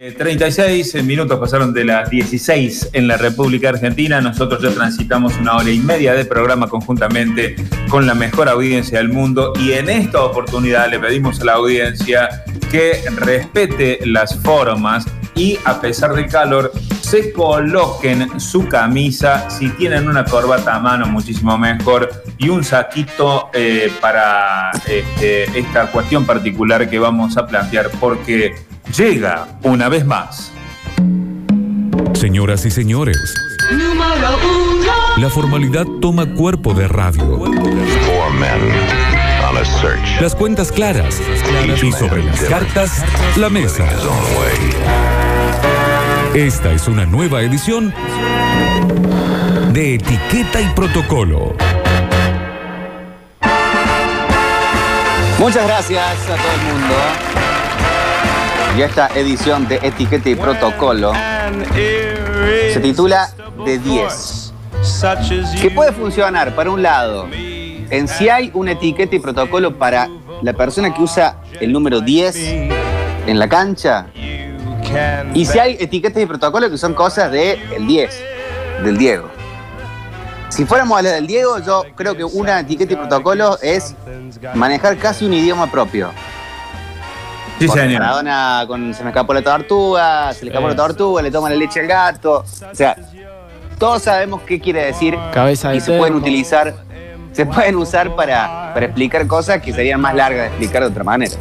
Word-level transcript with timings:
36 0.00 0.94
Eh, 0.94 1.02
minutos 1.02 1.40
pasaron 1.40 1.74
de 1.74 1.84
las 1.84 2.08
16 2.08 2.90
en 2.92 3.08
la 3.08 3.16
República 3.16 3.70
Argentina. 3.70 4.20
Nosotros 4.20 4.62
ya 4.62 4.70
transitamos 4.70 5.36
una 5.38 5.56
hora 5.56 5.72
y 5.72 5.80
media 5.80 6.14
de 6.14 6.24
programa 6.24 6.68
conjuntamente 6.68 7.56
con 7.90 8.06
la 8.06 8.14
mejor 8.14 8.48
audiencia 8.48 8.98
del 8.98 9.08
mundo. 9.08 9.52
Y 9.58 9.72
en 9.72 9.90
esta 9.90 10.22
oportunidad 10.22 10.88
le 10.88 11.00
pedimos 11.00 11.40
a 11.40 11.46
la 11.46 11.54
audiencia 11.54 12.44
que 12.70 13.00
respete 13.16 13.98
las 14.04 14.38
formas 14.38 15.04
y 15.34 15.58
a 15.64 15.80
pesar 15.80 16.14
del 16.14 16.28
calor 16.28 16.70
se 17.00 17.32
coloquen 17.32 18.38
su 18.38 18.68
camisa, 18.68 19.50
si 19.50 19.68
tienen 19.70 20.08
una 20.08 20.24
corbata 20.24 20.76
a 20.76 20.78
mano 20.78 21.06
muchísimo 21.06 21.58
mejor. 21.58 22.22
Y 22.38 22.50
un 22.50 22.62
saquito 22.62 23.50
eh, 23.52 23.90
para 24.00 24.70
esta 24.86 25.90
cuestión 25.90 26.24
particular 26.24 26.88
que 26.88 27.00
vamos 27.00 27.36
a 27.36 27.48
plantear 27.48 27.90
porque 27.98 28.67
llega 28.96 29.48
una 29.62 29.88
vez 29.88 30.04
más. 30.04 30.52
Señoras 32.14 32.64
y 32.64 32.70
señores, 32.70 33.34
la 35.16 35.30
formalidad 35.30 35.86
toma 36.00 36.26
cuerpo 36.34 36.74
de 36.74 36.88
radio. 36.88 37.24
Four 37.24 38.32
men 38.34 38.72
on 39.48 39.56
a 39.56 39.64
search. 39.64 40.20
Las 40.20 40.34
cuentas 40.34 40.72
claras 40.72 41.20
y 41.82 41.92
sobre 41.92 42.24
las 42.24 42.40
cartas, 42.42 43.04
la 43.36 43.48
mesa. 43.48 43.86
Esta 46.34 46.72
es 46.72 46.88
una 46.88 47.06
nueva 47.06 47.42
edición 47.42 47.94
de 49.72 49.94
Etiqueta 49.94 50.60
y 50.60 50.66
Protocolo. 50.74 51.54
Muchas 55.38 55.66
gracias 55.66 56.04
a 56.04 56.36
todo 56.36 56.52
el 56.52 56.72
mundo. 56.72 57.47
Y 58.78 58.82
esta 58.82 59.08
edición 59.16 59.66
de 59.66 59.80
Etiqueta 59.82 60.30
y 60.30 60.36
Protocolo 60.36 61.12
se 62.72 62.78
titula 62.80 63.28
De 63.66 63.76
10. 63.76 64.54
Que 65.60 65.72
puede 65.72 65.90
funcionar, 65.90 66.54
para 66.54 66.70
un 66.70 66.80
lado, 66.80 67.26
en 67.32 68.06
si 68.06 68.28
hay 68.28 68.52
una 68.54 68.70
etiqueta 68.70 69.16
y 69.16 69.18
protocolo 69.18 69.76
para 69.76 70.08
la 70.42 70.52
persona 70.52 70.94
que 70.94 71.02
usa 71.02 71.40
el 71.58 71.72
número 71.72 72.00
10 72.00 72.36
en 73.26 73.38
la 73.40 73.48
cancha. 73.48 74.06
Y 75.34 75.44
si 75.44 75.58
hay 75.58 75.76
etiquetas 75.80 76.22
y 76.22 76.26
protocolos 76.26 76.70
que 76.70 76.78
son 76.78 76.94
cosas 76.94 77.32
del 77.32 77.60
el 77.72 77.84
10, 77.84 78.22
del 78.84 78.96
Diego. 78.96 79.28
Si 80.50 80.64
fuéramos 80.64 81.00
a 81.00 81.02
la 81.02 81.10
del 81.10 81.26
Diego, 81.26 81.58
yo 81.58 81.82
creo 81.96 82.16
que 82.16 82.22
una 82.22 82.60
etiqueta 82.60 82.92
y 82.92 82.96
protocolo 82.96 83.58
es 83.60 83.96
manejar 84.54 84.96
casi 84.98 85.26
un 85.26 85.32
idioma 85.32 85.68
propio. 85.68 86.12
Sí, 87.58 87.66
Porque 87.66 87.82
señor. 87.82 88.00
Maradona 88.00 88.64
con 88.68 88.94
se 88.94 89.02
me 89.02 89.10
escapó 89.10 89.34
la 89.34 89.42
tortuga, 89.42 90.32
se 90.32 90.44
le 90.44 90.50
escapó 90.50 90.68
la 90.68 90.76
tortuga, 90.76 91.22
le 91.22 91.30
toma 91.30 91.50
la 91.50 91.56
leche 91.56 91.80
al 91.80 91.86
gato. 91.86 92.44
O 92.70 92.74
sea, 92.74 92.96
todos 93.78 94.02
sabemos 94.02 94.42
qué 94.42 94.60
quiere 94.60 94.84
decir 94.86 95.16
Cabeza 95.32 95.70
de 95.70 95.76
y 95.76 95.80
se 95.80 95.96
pueden 95.98 96.14
utilizar, 96.14 96.74
se 97.32 97.46
pueden 97.46 97.76
usar 97.76 98.14
para, 98.14 98.70
para 98.74 98.86
explicar 98.86 99.26
cosas 99.26 99.60
que 99.62 99.72
serían 99.72 100.00
más 100.00 100.14
largas 100.14 100.42
de 100.42 100.46
explicar 100.48 100.82
de 100.82 100.88
otra 100.88 101.04
manera. 101.04 101.32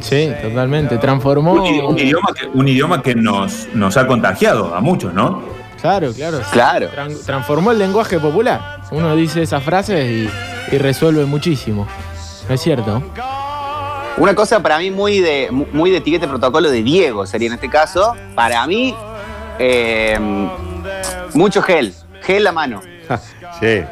Sí, 0.00 0.30
totalmente. 0.42 0.98
Transformó. 0.98 1.52
Un, 1.54 1.60
un 1.86 1.98
idioma 1.98 2.28
que, 2.38 2.46
un 2.52 2.68
idioma 2.68 3.02
que 3.02 3.14
nos, 3.14 3.68
nos 3.72 3.96
ha 3.96 4.06
contagiado 4.06 4.74
a 4.74 4.80
muchos, 4.80 5.14
¿no? 5.14 5.42
Claro, 5.80 6.12
claro. 6.12 6.40
Claro. 6.52 6.88
Tran- 6.94 7.24
transformó 7.24 7.70
el 7.72 7.78
lenguaje 7.78 8.18
popular. 8.18 8.78
Uno 8.90 9.14
dice 9.16 9.42
esas 9.42 9.62
frases 9.62 10.04
y, 10.70 10.74
y 10.74 10.78
resuelve 10.78 11.24
muchísimo. 11.24 11.86
¿No 12.48 12.54
es 12.54 12.60
cierto? 12.60 13.02
Una 14.16 14.34
cosa 14.34 14.60
para 14.60 14.78
mí 14.78 14.90
muy 14.92 15.20
de, 15.20 15.48
muy 15.50 15.90
de 15.90 15.96
etiqueta 15.96 16.28
protocolo 16.28 16.70
de 16.70 16.82
Diego 16.82 17.26
sería 17.26 17.48
en 17.48 17.54
este 17.54 17.68
caso. 17.68 18.14
Para 18.36 18.64
mí, 18.66 18.94
eh, 19.58 20.18
mucho 21.34 21.62
gel. 21.62 21.92
Gel 22.22 22.46
a 22.46 22.52
mano. 22.52 22.80
Sí. 23.60 23.84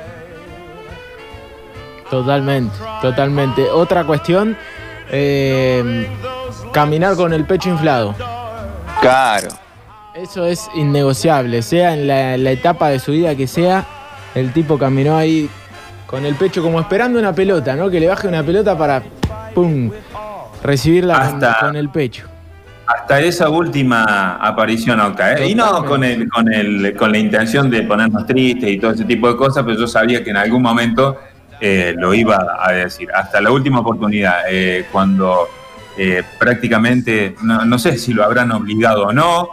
Totalmente, 2.11 2.75
totalmente. 3.01 3.71
Otra 3.71 4.05
cuestión, 4.05 4.57
eh, 5.09 6.09
caminar 6.73 7.15
con 7.15 7.33
el 7.33 7.47
pecho 7.47 7.71
inflado. 7.71 8.17
Claro. 9.01 9.49
Eso 10.15 10.45
es 10.45 10.69
innegociable, 10.75 11.63
sea 11.63 11.95
en 11.95 12.09
la, 12.09 12.37
la 12.37 12.51
etapa 12.51 12.89
de 12.89 12.99
su 12.99 13.13
vida 13.13 13.37
que 13.37 13.47
sea, 13.47 13.87
el 14.35 14.53
tipo 14.53 14.77
caminó 14.79 15.17
ahí 15.17 15.49
con 16.07 16.27
el 16.27 16.35
pecho 16.35 16.61
como 16.61 16.81
esperando 16.81 17.21
una 17.21 17.33
pelota, 17.33 17.77
¿no? 17.77 17.89
Que 17.89 18.01
le 18.01 18.09
baje 18.09 18.27
una 18.27 18.43
pelota 18.43 18.77
para, 18.77 19.03
¡pum!, 19.55 19.91
recibirla 20.63 21.17
Hasta- 21.19 21.59
con, 21.61 21.77
el 21.77 21.89
pecho. 21.89 22.27
Hasta 22.87 23.21
esa 23.21 23.49
última 23.49 24.35
aparición, 24.37 25.01
Octa, 25.01 25.35
¿eh? 25.35 25.49
Y 25.49 25.55
no 25.55 25.85
con, 25.85 26.05
el, 26.05 26.29
con, 26.29 26.53
el, 26.53 26.95
con 26.97 27.13
la 27.13 27.19
intención 27.19 27.71
de 27.71 27.83
ponernos 27.83 28.27
tristes 28.27 28.71
y 28.71 28.79
todo 28.79 28.91
ese 28.91 29.05
tipo 29.05 29.29
de 29.29 29.37
cosas, 29.37 29.65
pero 29.65 29.79
yo 29.79 29.87
sabía 29.87 30.23
que 30.23 30.31
en 30.31 30.37
algún 30.37 30.63
momento 30.63 31.17
eh, 31.61 31.95
lo 31.97 32.13
iba 32.13 32.45
a 32.61 32.73
decir. 32.73 33.09
Hasta 33.15 33.41
la 33.41 33.51
última 33.51 33.81
oportunidad, 33.81 34.43
eh, 34.51 34.85
cuando 34.91 35.49
eh, 35.97 36.23
prácticamente, 36.39 37.37
no, 37.43 37.65
no 37.65 37.79
sé 37.79 37.97
si 37.99 38.13
lo 38.13 38.25
habrán 38.25 38.51
obligado 38.51 39.07
o 39.07 39.13
no, 39.13 39.49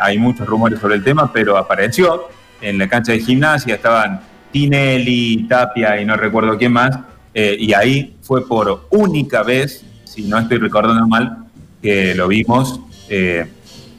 hay 0.00 0.18
muchos 0.18 0.46
rumores 0.46 0.78
sobre 0.78 0.94
el 0.94 1.04
tema, 1.04 1.32
pero 1.32 1.56
apareció 1.56 2.28
en 2.60 2.78
la 2.78 2.88
cancha 2.88 3.12
de 3.12 3.18
gimnasia, 3.20 3.74
estaban 3.74 4.20
Tinelli, 4.52 5.46
Tapia 5.48 6.00
y 6.00 6.04
no 6.04 6.16
recuerdo 6.16 6.56
quién 6.56 6.72
más, 6.72 6.96
eh, 7.34 7.56
y 7.58 7.72
ahí 7.74 8.14
fue 8.22 8.46
por 8.46 8.86
única 8.90 9.42
vez, 9.42 9.84
si 10.04 10.22
no 10.22 10.38
estoy 10.38 10.58
recordando 10.58 11.06
mal, 11.06 11.38
que 11.80 12.14
lo 12.14 12.28
vimos 12.28 12.80
eh, 13.08 13.46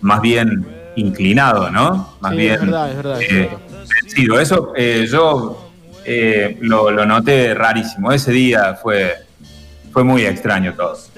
más 0.02 0.22
bien 0.22 0.66
inclinado, 0.96 1.70
¿no? 1.72 2.14
Más 2.22 2.32
Sí, 2.32 2.38
bien 2.38 2.54
es 2.54 2.60
verdad, 2.62 2.90
es 2.92 2.96
verdad, 2.98 3.22
eh, 3.22 3.50
vencido. 4.02 4.40
Eso 4.40 4.74
eh, 4.76 5.08
yo 5.10 5.72
eh, 6.06 6.58
lo, 6.62 6.92
lo 6.92 7.06
noté 7.06 7.54
rarísimo. 7.54 8.12
Ese 8.12 8.32
día 8.32 8.76
fue, 8.82 9.14
fue 9.92 10.04
muy 10.04 10.24
extraño 10.26 10.74
todo. 10.76 10.96
sí. 10.96 11.18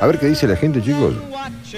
A 0.00 0.06
ver 0.06 0.18
qué 0.18 0.26
dice 0.26 0.46
la 0.46 0.56
gente, 0.56 0.82
chicos. 0.82 1.14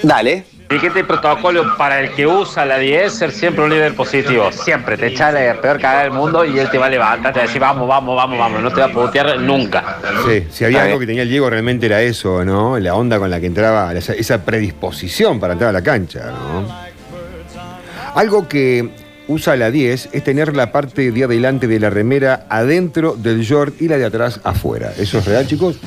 Dale. 0.03 0.45
Etiqueta 0.69 0.99
y 0.99 1.03
protocolo 1.03 1.77
para 1.77 2.01
el 2.01 2.11
que 2.11 2.27
usa 2.27 2.65
la 2.65 2.77
10 2.77 3.13
ser 3.13 3.31
siempre 3.31 3.63
un 3.63 3.69
líder 3.69 3.95
positivo. 3.95 4.51
Siempre 4.51 4.97
te 4.97 5.07
echa 5.07 5.31
la 5.31 5.61
peor 5.61 5.79
cagada 5.79 6.03
del 6.03 6.11
mundo 6.11 6.43
y 6.43 6.59
él 6.59 6.69
te 6.69 6.77
va 6.77 6.87
a 6.87 6.89
levantar, 6.89 7.31
te 7.31 7.39
va 7.39 7.45
a 7.45 7.47
decir 7.47 7.61
vamos, 7.61 7.87
vamos, 7.87 8.17
vamos, 8.17 8.37
vamos. 8.37 8.61
No 8.61 8.69
te 8.69 8.81
va 8.81 8.87
a 8.87 8.91
putear 8.91 9.39
nunca. 9.39 9.99
Sí, 10.27 10.45
si 10.51 10.65
había 10.65 10.83
algo 10.83 10.99
que 10.99 11.05
tenía 11.05 11.21
el 11.21 11.29
Diego 11.29 11.49
realmente 11.49 11.85
era 11.85 12.01
eso, 12.01 12.43
¿no? 12.43 12.77
La 12.79 12.95
onda 12.95 13.17
con 13.17 13.29
la 13.29 13.39
que 13.39 13.45
entraba, 13.45 13.93
esa, 13.93 14.11
esa 14.11 14.43
predisposición 14.43 15.39
para 15.39 15.53
entrar 15.53 15.69
a 15.69 15.73
la 15.73 15.81
cancha, 15.81 16.31
¿no? 16.31 16.67
Algo 18.13 18.49
que 18.49 18.89
usa 19.29 19.55
la 19.55 19.71
10 19.71 20.09
es 20.11 20.23
tener 20.25 20.53
la 20.53 20.73
parte 20.73 21.11
de 21.11 21.23
adelante 21.23 21.67
de 21.67 21.79
la 21.79 21.89
remera 21.89 22.45
adentro 22.49 23.15
del 23.15 23.41
short 23.41 23.81
y 23.81 23.87
la 23.87 23.97
de 23.97 24.05
atrás 24.05 24.41
afuera. 24.43 24.91
¿Eso 24.97 25.19
es 25.19 25.25
real, 25.25 25.47
chicos? 25.47 25.77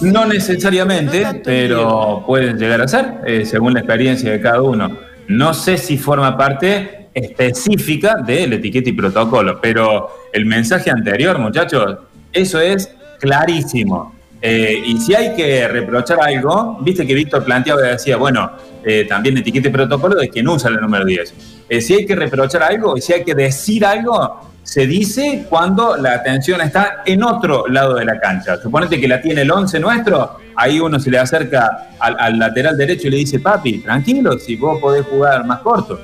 No 0.00 0.26
necesariamente, 0.26 1.40
pero 1.44 2.24
pueden 2.26 2.58
llegar 2.58 2.80
a 2.82 2.88
ser, 2.88 3.20
eh, 3.26 3.46
según 3.46 3.74
la 3.74 3.80
experiencia 3.80 4.30
de 4.30 4.40
cada 4.40 4.60
uno. 4.60 4.98
No 5.28 5.54
sé 5.54 5.78
si 5.78 5.96
forma 5.96 6.36
parte 6.36 7.08
específica 7.14 8.16
del 8.16 8.54
etiqueta 8.54 8.90
y 8.90 8.92
protocolo, 8.92 9.60
pero 9.60 10.08
el 10.32 10.44
mensaje 10.46 10.90
anterior, 10.90 11.38
muchachos, 11.38 11.96
eso 12.32 12.60
es 12.60 12.90
clarísimo. 13.20 14.14
Eh, 14.46 14.82
y 14.84 14.98
si 14.98 15.14
hay 15.14 15.34
que 15.34 15.66
reprochar 15.68 16.20
algo, 16.20 16.76
viste 16.82 17.06
que 17.06 17.14
Víctor 17.14 17.44
planteaba 17.44 17.86
y 17.86 17.92
decía, 17.92 18.18
bueno, 18.18 18.50
eh, 18.84 19.06
también 19.08 19.38
etiqueta 19.38 19.68
y 19.68 19.72
protocolo 19.72 20.16
de 20.16 20.28
quien 20.28 20.46
usa 20.46 20.68
el 20.68 20.76
número 20.76 21.06
10. 21.06 21.34
Eh, 21.66 21.80
si 21.80 21.94
hay 21.94 22.04
que 22.04 22.14
reprochar 22.14 22.62
algo 22.62 22.94
si 22.98 23.14
hay 23.14 23.24
que 23.24 23.34
decir 23.34 23.86
algo, 23.86 24.53
se 24.64 24.86
dice 24.86 25.46
cuando 25.48 25.96
la 25.96 26.14
atención 26.14 26.60
está 26.60 27.02
en 27.06 27.22
otro 27.22 27.68
lado 27.68 27.94
de 27.94 28.04
la 28.04 28.18
cancha. 28.18 28.56
Suponete 28.60 29.00
que 29.00 29.06
la 29.06 29.20
tiene 29.20 29.42
el 29.42 29.50
11 29.52 29.78
nuestro, 29.78 30.38
ahí 30.56 30.80
uno 30.80 30.98
se 30.98 31.10
le 31.10 31.18
acerca 31.18 31.88
al, 32.00 32.16
al 32.18 32.38
lateral 32.38 32.76
derecho 32.76 33.06
y 33.08 33.10
le 33.10 33.16
dice, 33.18 33.38
papi, 33.40 33.78
tranquilo, 33.78 34.38
si 34.38 34.56
vos 34.56 34.80
podés 34.80 35.04
jugar 35.06 35.44
más 35.46 35.60
corto. 35.60 36.00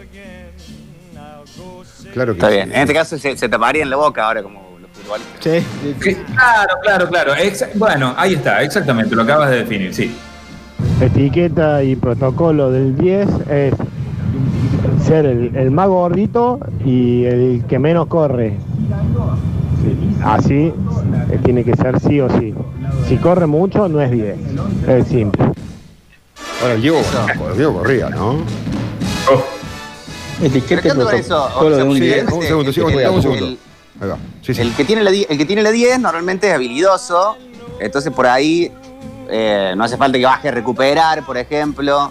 Claro 2.12 2.32
que 2.34 2.38
Está 2.38 2.49
sí. 2.50 2.55
bien. 2.56 2.73
En 2.73 2.81
este 2.82 2.94
caso 2.94 3.19
se, 3.19 3.37
se 3.37 3.49
taparía 3.49 3.82
en 3.82 3.90
la 3.90 3.96
boca 3.96 4.25
ahora 4.26 4.43
como 4.43 4.79
los 4.81 4.90
futbolistas. 4.90 5.38
Sí, 5.43 5.61
sí, 5.82 5.94
sí. 6.02 6.11
Sí, 6.14 6.17
Claro, 6.34 6.75
claro, 6.82 7.08
claro. 7.08 7.34
Exa- 7.34 7.69
bueno, 7.75 8.14
ahí 8.17 8.34
está, 8.34 8.62
exactamente, 8.62 9.14
lo 9.14 9.23
acabas 9.23 9.50
de 9.50 9.56
definir, 9.58 9.94
sí. 9.94 10.14
Etiqueta 11.00 11.82
y 11.82 11.96
protocolo 11.96 12.70
del 12.70 12.96
10 12.96 13.29
es 13.49 13.75
ser 15.10 15.26
el, 15.26 15.56
el 15.56 15.70
más 15.72 15.88
gordito 15.88 16.60
y 16.84 17.24
el 17.24 17.64
que 17.68 17.80
menos 17.80 18.06
corre. 18.06 18.56
Así 20.22 20.72
eh, 21.30 21.40
tiene 21.44 21.64
que 21.64 21.74
ser 21.74 21.98
sí 22.00 22.20
o 22.20 22.28
sí. 22.38 22.54
Si 23.08 23.16
corre 23.16 23.46
mucho, 23.46 23.88
no 23.88 24.00
es 24.00 24.10
10. 24.12 24.36
Es 24.86 25.08
simple. 25.08 25.46
Ahora 26.62 26.74
el 26.74 26.82
Diego, 26.82 27.00
el 27.50 27.56
Diego 27.56 27.74
corría, 27.78 28.08
¿no? 28.10 28.30
Oh, 29.32 29.44
Pero 30.40 30.80
¿qué 30.82 30.90
onda 30.92 31.04
con 31.06 31.14
eso? 31.14 31.44
O 31.44 31.48
sea, 31.48 31.58
Sí, 31.58 31.58
porque 31.58 31.82
un 32.36 32.42
segundo, 32.42 32.72
sí, 32.72 32.80
el- 32.80 32.86
un 32.86 33.14
el- 33.16 33.22
segundo. 33.22 33.46
Ahí 34.00 34.08
va. 34.08 34.16
Sí, 34.42 34.54
sí. 34.54 34.60
El 34.62 34.74
que 34.74 34.84
tiene 34.84 35.02
la 35.02 35.10
10, 35.10 35.26
el 35.28 35.38
que 35.38 35.44
tiene 35.44 35.62
la 35.62 35.70
10 35.72 35.98
normalmente 35.98 36.48
es 36.48 36.54
habilidoso, 36.54 37.36
entonces 37.80 38.12
por 38.12 38.26
ahí 38.26 38.70
eh, 39.28 39.74
no 39.76 39.84
hace 39.84 39.96
falta 39.96 40.18
que 40.18 40.24
baje 40.24 40.48
a 40.48 40.52
recuperar, 40.52 41.24
por 41.24 41.36
ejemplo, 41.36 42.10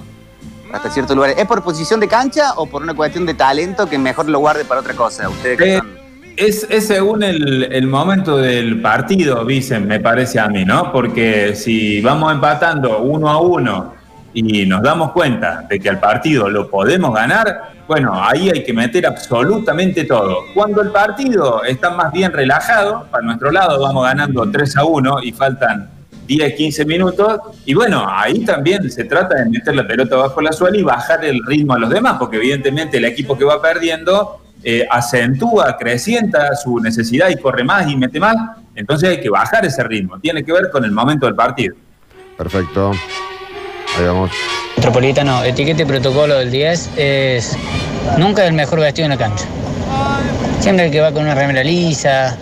hasta 0.74 0.90
cierto 0.90 1.16
lugar. 1.16 1.32
¿Es 1.38 1.46
por 1.46 1.64
posición 1.64 2.00
de 2.00 2.08
cancha 2.08 2.54
o 2.56 2.66
por 2.66 2.82
una 2.84 2.94
cuestión 2.94 3.26
de 3.26 3.34
talento 3.34 3.88
que 3.90 3.98
mejor 3.98 4.30
lo 4.30 4.40
guarde 4.40 4.66
para 4.66 4.82
otra 4.82 4.94
cosa? 4.94 5.30
Ustedes 5.30 5.58
que 5.58 5.76
Eh, 5.76 5.78
son- 5.78 6.00
Es, 6.38 6.66
es 6.70 6.88
según 6.88 7.22
el, 7.22 7.64
el 7.72 7.88
momento 7.88 8.38
del 8.38 8.82
partido, 8.82 9.44
dicen, 9.44 9.86
me 9.88 10.00
parece 10.00 10.40
a 10.40 10.48
mí, 10.48 10.64
¿no? 10.64 10.92
Porque 10.94 11.54
si 11.54 12.00
vamos 12.02 12.32
empatando 12.32 13.00
uno 13.00 13.28
a 13.30 13.42
uno 13.42 13.94
y 14.34 14.66
nos 14.66 14.82
damos 14.82 15.12
cuenta 15.12 15.66
de 15.70 15.80
que 15.82 15.90
al 15.90 16.00
partido 16.00 16.48
lo 16.50 16.70
podemos 16.70 17.14
ganar, 17.14 17.74
bueno, 17.90 18.14
ahí 18.24 18.50
hay 18.50 18.64
que 18.64 18.72
meter 18.72 19.06
absolutamente 19.06 20.06
todo. 20.06 20.44
Cuando 20.54 20.82
el 20.82 20.92
partido 20.92 21.64
está 21.66 21.90
más 21.90 22.10
bien 22.14 22.32
relajado, 22.32 23.06
para 23.12 23.24
nuestro 23.26 23.52
lado 23.52 23.82
vamos 23.82 24.06
ganando 24.06 24.50
3 24.50 24.78
a 24.78 24.86
1 24.86 25.22
y 25.24 25.34
faltan 25.34 25.90
10, 26.30 26.54
15 26.54 26.86
minutos, 26.86 27.40
y 27.66 27.74
bueno, 27.74 28.06
ahí 28.08 28.46
también 28.46 28.90
se 28.92 29.04
trata 29.06 29.36
de 29.36 29.50
meter 29.50 29.76
la 29.76 29.88
pelota 29.88 30.16
bajo 30.16 30.40
la 30.42 30.52
suela 30.52 30.78
y 30.78 30.84
bajar 30.84 31.26
el 31.26 31.44
ritmo 31.44 31.74
a 31.74 31.80
los 31.80 31.90
demás, 31.90 32.18
porque 32.20 32.38
evidentemente 32.38 32.98
el 32.98 33.06
equipo 33.06 33.36
que 33.36 33.46
va 33.46 33.60
perdiendo 33.60 34.40
eh, 34.64 34.86
acentúa, 34.92 35.76
crecienta 35.76 36.56
su 36.56 36.80
necesidad 36.80 37.30
y 37.30 37.38
corre 37.38 37.64
más 37.64 37.90
y 37.90 37.96
mete 37.98 38.20
más, 38.20 38.36
entonces 38.76 39.10
hay 39.10 39.20
que 39.20 39.30
bajar 39.30 39.66
ese 39.66 39.84
ritmo, 39.84 40.20
tiene 40.20 40.46
que 40.46 40.54
ver 40.54 40.70
con 40.70 40.86
el 40.86 40.92
momento 40.92 41.26
del 41.26 41.34
partido. 41.34 41.76
Perfecto. 42.38 42.92
Ahí 43.98 44.06
vamos. 44.06 44.30
Metropolitano, 44.78 45.44
etiqueta 45.44 45.82
y 45.82 45.86
protocolo 45.86 46.36
del 46.36 46.52
10 46.52 46.92
es 46.96 47.58
nunca 48.20 48.46
el 48.46 48.54
mejor 48.54 48.80
vestido 48.82 49.06
en 49.06 49.10
la 49.10 49.18
cancha. 49.18 49.46
Siempre 50.60 50.86
el 50.86 50.92
que 50.92 51.02
va 51.02 51.12
con 51.12 51.24
una 51.24 51.34
remera 51.34 51.64
lisa, 51.64 52.38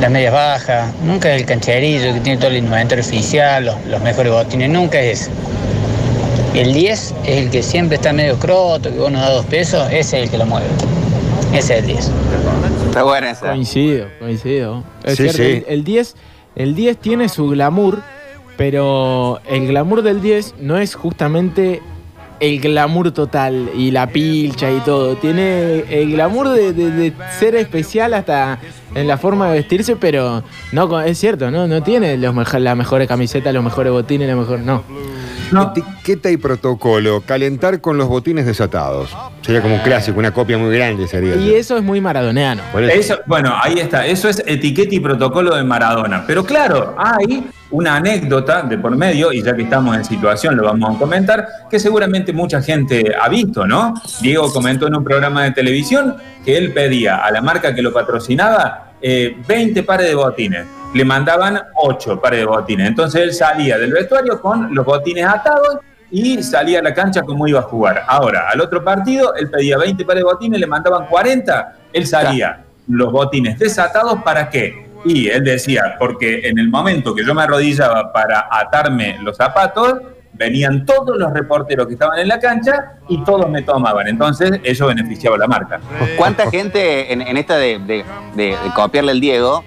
las 0.00 0.10
medias 0.10 0.32
bajas, 0.32 0.92
nunca 1.02 1.34
el 1.34 1.44
cancherillo 1.46 2.12
que 2.14 2.20
tiene 2.20 2.38
todo 2.38 2.50
el 2.50 2.58
inventario 2.58 3.04
oficial, 3.04 3.64
los, 3.64 3.76
los 3.86 4.00
mejores 4.02 4.32
botines, 4.32 4.68
nunca 4.70 5.00
es 5.00 5.22
ese. 5.22 5.30
El 6.54 6.72
10 6.72 7.14
es 7.24 7.36
el 7.44 7.50
que 7.50 7.62
siempre 7.62 7.96
está 7.96 8.12
medio 8.12 8.38
croto, 8.38 8.90
que 8.90 8.98
vos 8.98 9.10
nos 9.10 9.20
da 9.22 9.30
dos 9.30 9.46
pesos, 9.46 9.86
ese 9.90 10.18
es 10.18 10.24
el 10.24 10.30
que 10.30 10.38
lo 10.38 10.46
mueve. 10.46 10.66
Ese 11.52 11.74
es 11.74 11.80
el 11.80 11.86
10. 11.86 12.10
Está 12.88 13.02
buena 13.02 13.30
esa. 13.30 13.48
Coincido, 13.48 14.06
coincido. 14.18 14.84
Es 15.04 15.16
Sí, 15.16 15.22
cierto, 15.28 15.36
sí. 15.38 15.42
El, 15.42 15.64
el 15.68 15.84
10, 15.84 16.14
el 16.56 16.74
10 16.74 16.96
tiene 16.98 17.28
su 17.28 17.48
glamour, 17.48 18.02
pero 18.56 19.40
el 19.48 19.66
glamour 19.66 20.02
del 20.02 20.22
10 20.22 20.54
no 20.58 20.78
es 20.78 20.94
justamente 20.94 21.82
el 22.40 22.60
glamour 22.60 23.10
total 23.12 23.70
y 23.76 23.90
la 23.90 24.06
pilcha 24.08 24.70
y 24.70 24.80
todo. 24.80 25.16
Tiene 25.16 25.80
el 25.88 26.12
glamour 26.12 26.50
de, 26.50 26.72
de- 26.72 26.90
de 26.90 27.12
ser 27.38 27.54
especial 27.54 28.14
hasta 28.14 28.58
en 28.94 29.06
la 29.08 29.18
forma 29.18 29.48
de 29.48 29.54
vestirse, 29.58 29.96
pero 29.96 30.42
no 30.72 31.00
es 31.02 31.18
cierto, 31.18 31.50
no, 31.50 31.66
no 31.66 31.82
tiene 31.82 32.16
los 32.16 32.34
mejo- 32.34 32.58
las 32.58 32.76
mejores 32.76 33.06
camisetas, 33.08 33.52
los 33.54 33.62
mejores 33.64 33.92
botines, 33.92 34.28
la 34.28 34.36
mejor. 34.36 34.60
No. 34.60 34.84
No, 35.52 35.72
Etiqueta 35.76 36.28
y 36.28 36.36
protocolo. 36.38 37.20
Calentar 37.24 37.80
con 37.80 37.96
los 37.96 38.08
botines 38.08 38.46
desatados. 38.46 39.16
Sería 39.42 39.62
como 39.62 39.76
un 39.76 39.80
clásico, 39.80 40.18
una 40.18 40.32
copia 40.32 40.58
muy 40.58 40.74
grande 40.74 41.06
sería. 41.06 41.36
Y 41.36 41.54
eso 41.54 41.76
es 41.76 41.84
muy 41.84 42.00
maradoneano. 42.00 42.62
Eso, 42.92 43.18
bueno, 43.26 43.54
ahí 43.62 43.78
está. 43.78 44.04
Eso 44.06 44.28
es 44.28 44.42
etiqueta 44.44 44.92
y 44.92 44.98
protocolo 44.98 45.54
de 45.54 45.62
Maradona. 45.62 46.24
Pero 46.26 46.44
claro, 46.44 46.96
hay 46.98 47.44
una 47.70 47.96
anécdota 47.96 48.62
de 48.62 48.78
por 48.78 48.96
medio, 48.96 49.32
y 49.32 49.42
ya 49.42 49.54
que 49.54 49.62
estamos 49.62 49.96
en 49.96 50.04
situación 50.04 50.56
lo 50.56 50.64
vamos 50.64 50.96
a 50.96 50.98
comentar, 50.98 51.46
que 51.68 51.78
seguramente 51.78 52.32
mucha 52.32 52.62
gente 52.62 53.14
ha 53.20 53.28
visto, 53.28 53.66
¿no? 53.66 53.94
Diego 54.20 54.52
comentó 54.52 54.86
en 54.86 54.96
un 54.96 55.04
programa 55.04 55.44
de 55.44 55.50
televisión 55.52 56.16
que 56.44 56.56
él 56.56 56.72
pedía 56.72 57.16
a 57.16 57.30
la 57.30 57.40
marca 57.40 57.74
que 57.74 57.82
lo 57.82 57.92
patrocinaba 57.92 58.92
eh, 59.02 59.36
20 59.46 59.82
pares 59.82 60.08
de 60.08 60.14
botines. 60.14 60.66
Le 60.94 61.04
mandaban 61.04 61.60
8 61.74 62.20
pares 62.20 62.40
de 62.40 62.46
botines. 62.46 62.88
Entonces 62.88 63.22
él 63.22 63.34
salía 63.34 63.76
del 63.78 63.92
vestuario 63.92 64.40
con 64.40 64.74
los 64.74 64.86
botines 64.86 65.26
atados 65.26 65.78
y 66.10 66.42
salía 66.42 66.78
a 66.78 66.82
la 66.82 66.94
cancha 66.94 67.22
como 67.22 67.46
iba 67.46 67.60
a 67.60 67.64
jugar. 67.64 68.04
Ahora, 68.06 68.48
al 68.48 68.60
otro 68.60 68.82
partido, 68.84 69.34
él 69.34 69.50
pedía 69.50 69.76
20 69.76 70.04
pares 70.04 70.20
de 70.20 70.24
botines, 70.24 70.60
le 70.60 70.66
mandaban 70.66 71.06
40, 71.06 71.76
él 71.92 72.06
salía 72.06 72.64
los 72.88 73.10
botines 73.10 73.58
desatados, 73.58 74.22
¿para 74.22 74.48
qué? 74.48 74.85
Y 75.06 75.28
él 75.28 75.44
decía, 75.44 75.96
porque 75.98 76.40
en 76.48 76.58
el 76.58 76.68
momento 76.68 77.14
que 77.14 77.24
yo 77.24 77.34
me 77.34 77.42
arrodillaba 77.42 78.12
para 78.12 78.48
atarme 78.50 79.18
los 79.22 79.36
zapatos, 79.36 79.94
venían 80.32 80.84
todos 80.84 81.16
los 81.18 81.32
reporteros 81.32 81.86
que 81.86 81.94
estaban 81.94 82.18
en 82.18 82.28
la 82.28 82.38
cancha 82.40 82.98
y 83.08 83.22
todos 83.24 83.48
me 83.48 83.62
tomaban. 83.62 84.06
Entonces, 84.08 84.60
eso 84.64 84.86
beneficiaba 84.86 85.36
a 85.36 85.38
la 85.38 85.46
marca. 85.46 85.80
¿Cuánta 86.16 86.50
gente 86.50 87.12
en, 87.12 87.22
en 87.22 87.36
esta 87.36 87.56
de, 87.56 87.78
de- 87.78 88.04
de- 88.34 88.44
de 88.62 88.74
copiarle 88.74 89.12
al 89.12 89.20
Diego? 89.20 89.64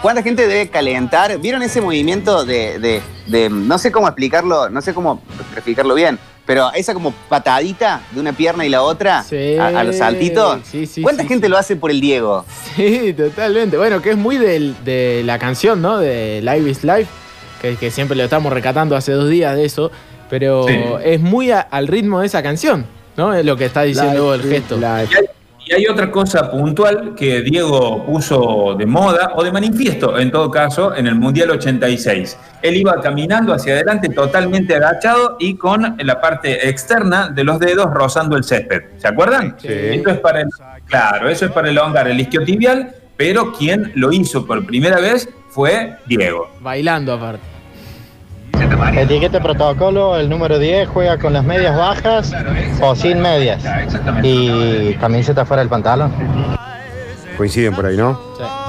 ¿Cuánta 0.00 0.22
gente 0.22 0.46
debe 0.46 0.68
calentar? 0.70 1.38
¿Vieron 1.38 1.60
ese 1.62 1.80
movimiento 1.80 2.44
de, 2.44 2.78
de- 2.78 3.02
de- 3.26 3.50
no 3.50 3.78
sé 3.78 3.90
cómo 3.92 4.06
explicarlo, 4.08 4.70
no 4.70 4.80
sé 4.80 4.94
cómo 4.94 5.20
explicarlo 5.54 5.94
bien, 5.94 6.18
pero 6.46 6.72
esa 6.74 6.92
como 6.94 7.12
patadita 7.28 8.00
de 8.10 8.20
una 8.20 8.32
pierna 8.32 8.66
y 8.66 8.68
la 8.68 8.82
otra 8.82 9.22
Sí, 9.22 9.56
a, 9.56 9.68
a 9.68 9.84
los 9.84 9.96
saltitos? 9.96 10.60
sí, 10.64 10.86
sí, 10.86 11.02
¿Cuánta 11.02 11.22
sí, 11.22 11.28
gente 11.28 11.46
sí. 11.46 11.50
lo 11.50 11.58
hace 11.58 11.76
por 11.76 11.90
el 11.90 12.00
Diego? 12.00 12.44
Sí, 12.76 13.12
totalmente. 13.12 13.76
Bueno, 13.76 14.00
que 14.02 14.10
es 14.10 14.16
muy 14.16 14.38
del- 14.38 14.74
de 14.84 15.22
la 15.24 15.38
canción, 15.38 15.80
¿no? 15.82 15.98
De 15.98 16.40
Live 16.42 16.70
is 16.70 16.84
Life, 16.84 17.06
que, 17.60 17.76
que 17.76 17.90
siempre 17.90 18.16
lo 18.16 18.24
estamos 18.24 18.52
recatando 18.52 18.96
hace 18.96 19.12
dos 19.12 19.28
días 19.28 19.54
de 19.56 19.64
eso, 19.64 19.90
pero 20.30 20.66
Sí. 20.66 20.74
es 21.04 21.20
muy 21.20 21.50
a- 21.50 21.60
al 21.60 21.86
ritmo 21.86 22.20
de 22.20 22.26
esa 22.26 22.42
canción, 22.42 22.86
¿no? 23.16 23.34
Es 23.34 23.44
lo 23.44 23.56
que 23.56 23.66
está 23.66 23.82
diciendo 23.82 24.34
el 24.34 24.42
gesto. 24.42 24.78
Y 25.72 25.74
hay 25.74 25.86
otra 25.86 26.10
cosa 26.10 26.50
puntual 26.50 27.14
que 27.16 27.40
Diego 27.40 28.04
puso 28.04 28.74
de 28.78 28.84
moda 28.84 29.32
o 29.34 29.42
de 29.42 29.50
manifiesto, 29.50 30.18
en 30.18 30.30
todo 30.30 30.50
caso, 30.50 30.94
en 30.94 31.06
el 31.06 31.14
Mundial 31.14 31.50
86. 31.52 32.36
Él 32.60 32.76
iba 32.76 33.00
caminando 33.00 33.54
hacia 33.54 33.72
adelante 33.72 34.10
totalmente 34.10 34.76
agachado 34.76 35.36
y 35.40 35.54
con 35.54 35.96
la 35.98 36.20
parte 36.20 36.68
externa 36.68 37.30
de 37.30 37.44
los 37.44 37.58
dedos 37.58 37.86
rozando 37.90 38.36
el 38.36 38.44
césped. 38.44 38.82
¿Se 38.98 39.08
acuerdan? 39.08 39.56
Sí. 39.58 39.68
Esto 39.68 40.10
es 40.10 40.18
para 40.18 40.42
el, 40.42 40.48
claro, 40.84 41.30
eso 41.30 41.46
es 41.46 41.52
para 41.52 41.70
elongar 41.70 42.06
el 42.06 42.20
isquiotibial, 42.20 42.94
pero 43.16 43.52
quien 43.52 43.92
lo 43.94 44.12
hizo 44.12 44.46
por 44.46 44.66
primera 44.66 45.00
vez 45.00 45.26
fue 45.48 45.96
Diego. 46.06 46.50
Bailando 46.60 47.14
aparte. 47.14 47.51
Etiqueta 48.96 49.40
protocolo, 49.42 50.16
el 50.18 50.28
número 50.28 50.58
10 50.58 50.88
juega 50.88 51.18
con 51.18 51.32
las 51.32 51.44
medias 51.44 51.76
bajas 51.76 52.32
o 52.80 52.94
sin 52.94 53.20
medias 53.20 53.62
y 54.22 54.94
camiseta 54.94 55.44
fuera 55.44 55.62
del 55.62 55.68
pantalón. 55.68 56.12
Coinciden 57.36 57.74
por 57.74 57.86
ahí, 57.86 57.96
¿no? 57.96 58.20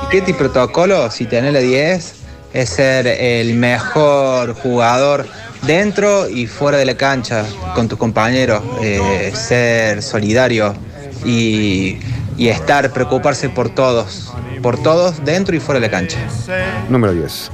Etiqueta 0.08 0.32
y 0.32 0.34
protocolo, 0.34 1.12
si 1.12 1.26
tenés 1.26 1.54
la 1.54 1.60
10, 1.60 2.16
es 2.54 2.70
ser 2.70 3.08
el 3.08 3.56
mejor 3.56 4.54
jugador 4.54 5.26
dentro 5.64 6.30
y 6.30 6.48
fuera 6.48 6.78
de 6.78 6.86
la 6.86 6.96
cancha 6.96 7.46
con 7.76 7.88
tus 7.88 7.98
compañeros, 7.98 8.64
eh, 8.82 9.32
ser 9.34 10.02
solidario 10.02 10.74
y, 11.26 12.00
y 12.38 12.48
estar, 12.48 12.92
preocuparse 12.92 13.50
por 13.50 13.70
todos, 13.70 14.34
por 14.64 14.82
todos 14.82 15.24
dentro 15.24 15.56
y 15.56 15.60
fuera 15.60 15.80
de 15.80 15.88
la 15.88 15.92
cancha. 15.92 16.18
Número 16.90 17.14
10. 17.14 17.52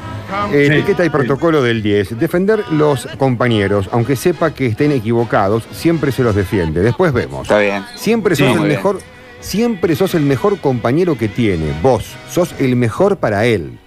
Etiqueta 0.53 1.03
y 1.03 1.09
protocolo 1.09 1.61
del 1.61 1.81
10. 1.81 2.19
Defender 2.19 2.63
los 2.71 3.07
compañeros, 3.17 3.89
aunque 3.91 4.15
sepa 4.15 4.51
que 4.53 4.67
estén 4.67 4.91
equivocados, 4.91 5.67
siempre 5.71 6.11
se 6.13 6.23
los 6.23 6.35
defiende. 6.35 6.81
Después 6.81 7.11
vemos. 7.11 7.41
Está 7.41 7.57
bien. 7.59 7.83
Siempre 7.95 8.35
Sí, 8.35 8.43
sos 8.43 8.53
el 8.53 8.57
bien. 8.59 8.69
mejor, 8.77 8.99
siempre 9.41 9.95
sos 9.95 10.13
el 10.13 10.21
mejor 10.21 10.59
compañero 10.59 11.17
que 11.17 11.27
tiene. 11.27 11.73
Vos 11.81 12.05
sos 12.29 12.53
el 12.59 12.75
mejor 12.75 13.17
para 13.17 13.45
él. 13.45 13.79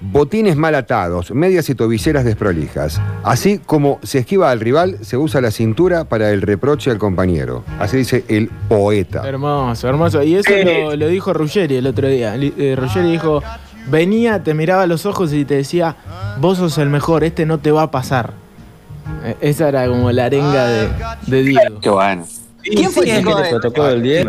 Botines 0.00 0.56
mal 0.56 0.76
atados, 0.76 1.32
medias 1.32 1.68
y 1.70 1.74
tobilleras 1.74 2.24
desprolijas. 2.24 3.00
Así 3.24 3.58
como 3.58 3.98
se 4.04 4.18
esquiva 4.20 4.50
al 4.52 4.60
rival, 4.60 4.98
se 5.00 5.16
usa 5.16 5.40
la 5.40 5.50
cintura 5.50 6.04
para 6.04 6.30
el 6.30 6.40
reproche 6.42 6.92
al 6.92 6.98
compañero. 6.98 7.64
Así 7.80 7.96
dice 7.96 8.24
el 8.28 8.48
poeta. 8.68 9.28
Hermoso, 9.28 9.88
hermoso. 9.88 10.22
Y 10.22 10.36
eso 10.36 10.50
lo, 10.64 10.94
lo 10.94 11.08
dijo 11.08 11.32
Ruggeri 11.32 11.76
el 11.76 11.86
otro 11.88 12.06
día. 12.06 12.36
Eh, 12.36 12.76
Ruggeri 12.78 13.10
dijo, 13.10 13.42
venía, 13.90 14.40
te 14.44 14.54
miraba 14.54 14.82
a 14.82 14.86
los 14.86 15.04
ojos 15.04 15.32
y 15.32 15.44
te 15.44 15.54
decía, 15.56 15.96
vos 16.40 16.58
sos 16.58 16.78
el 16.78 16.90
mejor, 16.90 17.24
este 17.24 17.44
no 17.44 17.58
te 17.58 17.72
va 17.72 17.82
a 17.82 17.90
pasar. 17.90 18.34
Eh, 19.24 19.36
Esa 19.40 19.68
era 19.68 19.88
como 19.88 20.12
la 20.12 20.26
arenga 20.26 20.64
de, 20.66 20.88
de 21.26 21.42
Diego. 21.42 21.80
Qué 21.80 21.90
bueno. 21.90 22.24
¿Quién 22.62 22.90
fue 22.92 23.10
el 23.10 23.24
protocolo 23.24 23.88
del 23.88 24.02
10? 24.02 24.26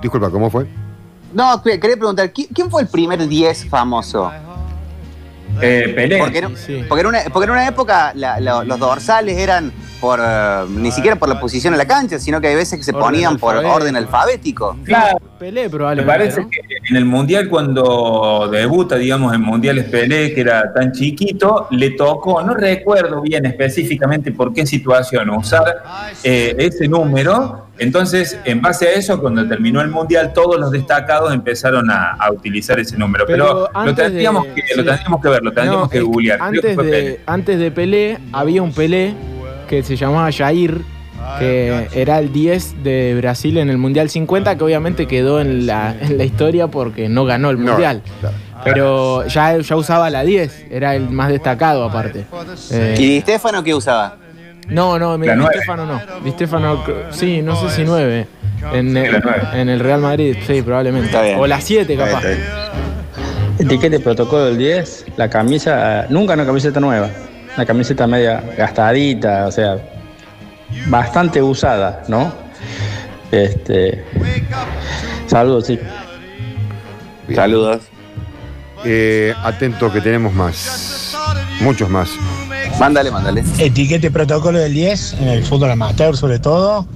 Disculpa, 0.00 0.30
¿cómo 0.30 0.48
fue? 0.50 0.66
No, 1.34 1.60
que- 1.62 1.78
quería 1.80 1.96
preguntar, 1.96 2.32
¿qui- 2.32 2.48
¿quién 2.54 2.70
fue 2.70 2.82
el 2.82 2.88
primer 2.88 3.26
10 3.28 3.68
famoso? 3.68 4.30
Eh, 5.60 5.92
Pelé. 5.94 6.18
Porque, 6.18 6.48
sí. 6.56 6.84
porque 6.88 7.00
en, 7.02 7.06
una, 7.06 7.20
porque 7.32 7.44
en 7.44 7.50
una 7.50 7.66
época 7.68 8.12
la- 8.14 8.40
la- 8.40 8.64
los 8.64 8.78
dorsales 8.78 9.38
eran 9.38 9.72
por 10.04 10.20
eh, 10.22 10.64
ni 10.68 10.90
siquiera 10.92 11.16
por 11.16 11.30
la 11.30 11.40
posición 11.40 11.72
en 11.72 11.78
la 11.78 11.86
cancha, 11.86 12.18
sino 12.18 12.38
que 12.38 12.48
hay 12.48 12.54
veces 12.56 12.78
que 12.78 12.84
se 12.84 12.90
Orden 12.92 13.04
ponían 13.06 13.38
por 13.38 13.56
orden 13.56 13.96
alfabético. 13.96 14.76
Claro, 14.84 15.16
Pelé 15.38 15.62
me 15.64 15.70
probablemente. 15.70 16.12
parece 16.18 16.40
¿no? 16.42 16.50
que 16.50 16.58
en 16.90 16.96
el 16.96 17.06
Mundial, 17.06 17.48
cuando 17.48 18.48
debuta, 18.52 18.96
digamos, 18.96 19.32
en 19.34 19.40
Mundiales 19.40 19.86
Pelé, 19.86 20.34
que 20.34 20.42
era 20.42 20.70
tan 20.74 20.92
chiquito, 20.92 21.68
le 21.70 21.92
tocó, 21.92 22.42
no 22.42 22.52
recuerdo 22.52 23.22
bien 23.22 23.46
específicamente 23.46 24.30
por 24.32 24.52
qué 24.52 24.66
situación, 24.66 25.30
usar 25.30 25.82
eh, 26.22 26.54
ese 26.58 26.86
número. 26.86 27.64
Entonces, 27.78 28.38
en 28.44 28.60
base 28.60 28.86
a 28.86 28.92
eso, 28.92 29.18
cuando 29.20 29.48
terminó 29.48 29.80
el 29.80 29.88
Mundial, 29.88 30.32
todos 30.34 30.60
los 30.60 30.70
destacados 30.70 31.32
empezaron 31.32 31.90
a, 31.90 32.10
a 32.12 32.30
utilizar 32.30 32.78
ese 32.78 32.96
número. 32.98 33.24
Pero, 33.26 33.68
Pero 33.72 33.84
lo, 33.86 33.94
tendríamos 33.94 34.44
de- 34.44 34.54
que, 34.54 34.62
sí. 34.62 34.76
lo 34.76 34.84
tendríamos 34.84 35.20
que 35.22 35.28
ver, 35.30 35.42
lo 35.42 35.52
tendríamos 35.52 35.82
No, 35.84 35.88
que 35.88 36.00
googlear. 36.00 36.38
Que 36.50 36.60
de, 36.76 37.20
antes 37.26 37.58
de 37.58 37.70
Pelé, 37.70 38.18
había 38.32 38.62
un 38.62 38.72
Pelé 38.72 39.14
que 39.64 39.82
se 39.82 39.96
llamaba 39.96 40.30
Jair, 40.32 40.82
que 41.38 41.88
era 41.94 42.18
el 42.18 42.32
10 42.32 42.82
de 42.82 43.14
Brasil 43.16 43.56
en 43.58 43.70
el 43.70 43.78
Mundial 43.78 44.10
50, 44.10 44.56
que 44.56 44.64
obviamente 44.64 45.06
quedó 45.06 45.40
en 45.40 45.66
la, 45.66 45.94
en 46.00 46.18
la 46.18 46.24
historia 46.24 46.68
porque 46.68 47.08
no 47.08 47.24
ganó 47.24 47.50
el 47.50 47.58
Mundial. 47.58 48.02
Pero 48.62 49.26
ya, 49.26 49.58
ya 49.58 49.76
usaba 49.76 50.08
la 50.10 50.22
10, 50.22 50.66
era 50.70 50.94
el 50.94 51.10
más 51.10 51.28
destacado 51.28 51.84
aparte. 51.84 52.24
Eh, 52.70 52.94
¿Y 52.98 53.06
Di 53.08 53.20
Stefano 53.20 53.62
qué 53.62 53.74
usaba? 53.74 54.16
no, 54.68 54.98
no, 54.98 55.18
mi 55.18 55.28
Di. 55.28 55.34
Stefano 55.52 55.84
no. 55.84 56.00
Di 56.22 56.30
Stefano, 56.30 56.84
sí, 57.10 57.42
no 57.42 57.56
sé 57.56 57.68
si 57.70 57.84
9. 57.84 58.26
En, 58.72 58.96
el 58.96 59.80
Real 59.80 60.00
Madrid, 60.00 60.36
sí, 60.46 60.62
probablemente. 60.62 61.36
O 61.36 61.46
la 61.46 61.60
7 61.60 61.96
capaz. 61.96 62.24
Está 62.24 62.28
bien, 62.28 62.64
Etiqueta 63.58 63.96
y 63.96 63.98
protocolo 64.00 64.46
del 64.46 64.58
10, 64.58 65.06
la 65.16 65.28
camisa, 65.30 66.06
nunca 66.08 66.34
una 66.34 66.44
camiseta 66.44 66.80
nueva, 66.80 67.08
una 67.56 67.66
camiseta 67.66 68.06
media 68.06 68.42
gastadita, 68.56 69.46
o 69.46 69.52
sea, 69.52 69.78
bastante 70.86 71.40
usada, 71.40 72.02
¿no? 72.08 72.32
Este, 73.30 74.04
saludos, 75.26 75.66
sí. 75.66 75.78
Bien. 77.26 77.36
Saludos. 77.36 77.82
Eh, 78.84 79.34
atento 79.42 79.92
que 79.92 80.00
tenemos 80.00 80.32
más. 80.34 81.16
Muchos 81.60 81.88
más. 81.88 82.10
Mándale, 82.78 83.10
mándale. 83.10 83.44
etiquete 83.58 84.10
protocolo 84.10 84.58
del 84.58 84.74
10, 84.74 85.14
en 85.20 85.28
el 85.28 85.44
fútbol 85.44 85.70
amateur 85.70 86.16
sobre 86.16 86.40
todo, 86.40 86.86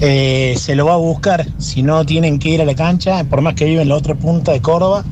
eh, 0.00 0.54
se 0.58 0.74
lo 0.76 0.86
va 0.86 0.94
a 0.94 0.98
buscar. 0.98 1.46
Si 1.58 1.82
no 1.82 2.04
tienen 2.04 2.38
que 2.38 2.50
ir 2.50 2.60
a 2.60 2.64
la 2.64 2.74
cancha, 2.74 3.24
por 3.24 3.40
más 3.40 3.54
que 3.54 3.64
viven 3.64 3.82
en 3.82 3.88
la 3.88 3.96
otra 3.96 4.14
punta 4.14 4.52
de 4.52 4.60
Córdoba, 4.60 5.04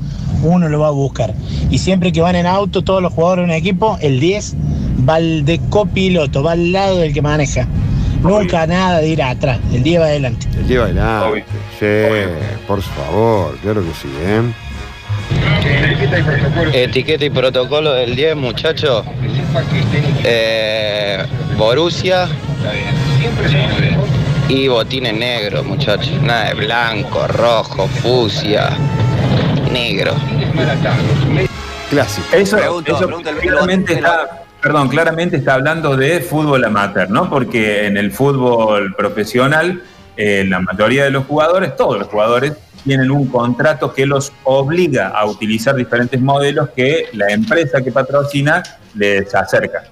uno 0.43 0.69
lo 0.69 0.79
va 0.79 0.89
a 0.89 0.93
buscar. 0.93 1.35
Y 1.71 1.79
siempre 1.79 2.13
que 2.13 2.21
van 2.21 2.37
en 2.37 2.47
auto, 2.47 2.83
todos 2.83 3.03
los 3.03 3.13
jugadores 3.13 3.47
de 3.47 3.53
un 3.53 3.57
equipo, 3.57 3.99
el 4.01 4.21
10 4.21 4.55
va 5.09 5.15
al 5.17 5.45
de 5.45 5.61
copiloto, 5.71 6.43
va 6.43 6.53
al 6.53 6.73
lado 6.73 6.99
del 6.99 7.13
que 7.13 7.23
maneja. 7.23 7.67
Nunca 8.23 8.67
nada 8.67 9.01
de 9.01 9.09
ir 9.09 9.23
atrás, 9.23 9.59
el 9.73 9.83
10 9.83 10.01
va 10.01 10.05
adelante. 10.07 10.47
Se 10.53 10.63
lleva 10.65 10.85
adelante. 10.87 11.29
Obvio. 11.29 11.45
Sí, 11.79 11.87
por 12.67 12.83
favor, 12.83 13.57
claro 13.63 13.83
que 13.83 13.93
sí, 14.01 14.09
¿eh? 14.25 14.43
Etiqueta 16.73 17.25
y 17.25 17.31
protocolo 17.31 17.93
del 17.93 18.17
10, 18.17 18.37
muchachos. 18.37 19.05
Eh, 20.25 21.25
Borussia 21.57 22.29
y 24.49 24.69
botines 24.69 25.15
negros, 25.15 25.65
muchachos. 25.65 26.13
Nada 26.23 26.47
de 26.49 26.55
blanco, 26.55 27.27
rojo, 27.29 27.87
fusia, 27.89 28.71
negro. 29.71 30.15
Clásico. 31.91 32.27
Eso, 32.33 32.57
Pregunto, 32.57 32.97
eso 32.97 33.07
pregunto, 33.07 33.31
el- 33.31 33.39
el- 33.39 33.97
está, 33.99 34.43
perdón, 34.67 34.89
claramente 34.89 35.37
está 35.37 35.55
hablando 35.55 35.97
de 35.97 36.21
fútbol 36.21 36.65
amateur, 36.65 37.09
¿no? 37.09 37.31
Porque 37.31 37.87
en 37.87 37.97
el 37.97 38.11
fútbol 38.11 38.97
profesional, 38.97 39.81
eh, 40.17 40.45
la 40.45 40.59
mayoría 40.59 41.05
de 41.05 41.13
los 41.13 41.25
jugadores, 41.25 41.77
todos 41.77 41.97
los 41.97 42.09
jugadores, 42.09 42.55
tienen 42.83 43.13
un 43.13 43.29
contrato 43.29 43.95
que 43.95 44.07
los 44.07 44.33
obliga 44.43 45.11
a 45.11 45.25
utilizar 45.25 45.77
diferentes 45.77 46.21
modelos 46.21 46.71
que 46.71 47.07
la 47.13 47.29
empresa 47.29 47.81
que 47.81 47.93
patrocina 47.93 48.61
les 48.97 49.33
acerca. 49.37 49.85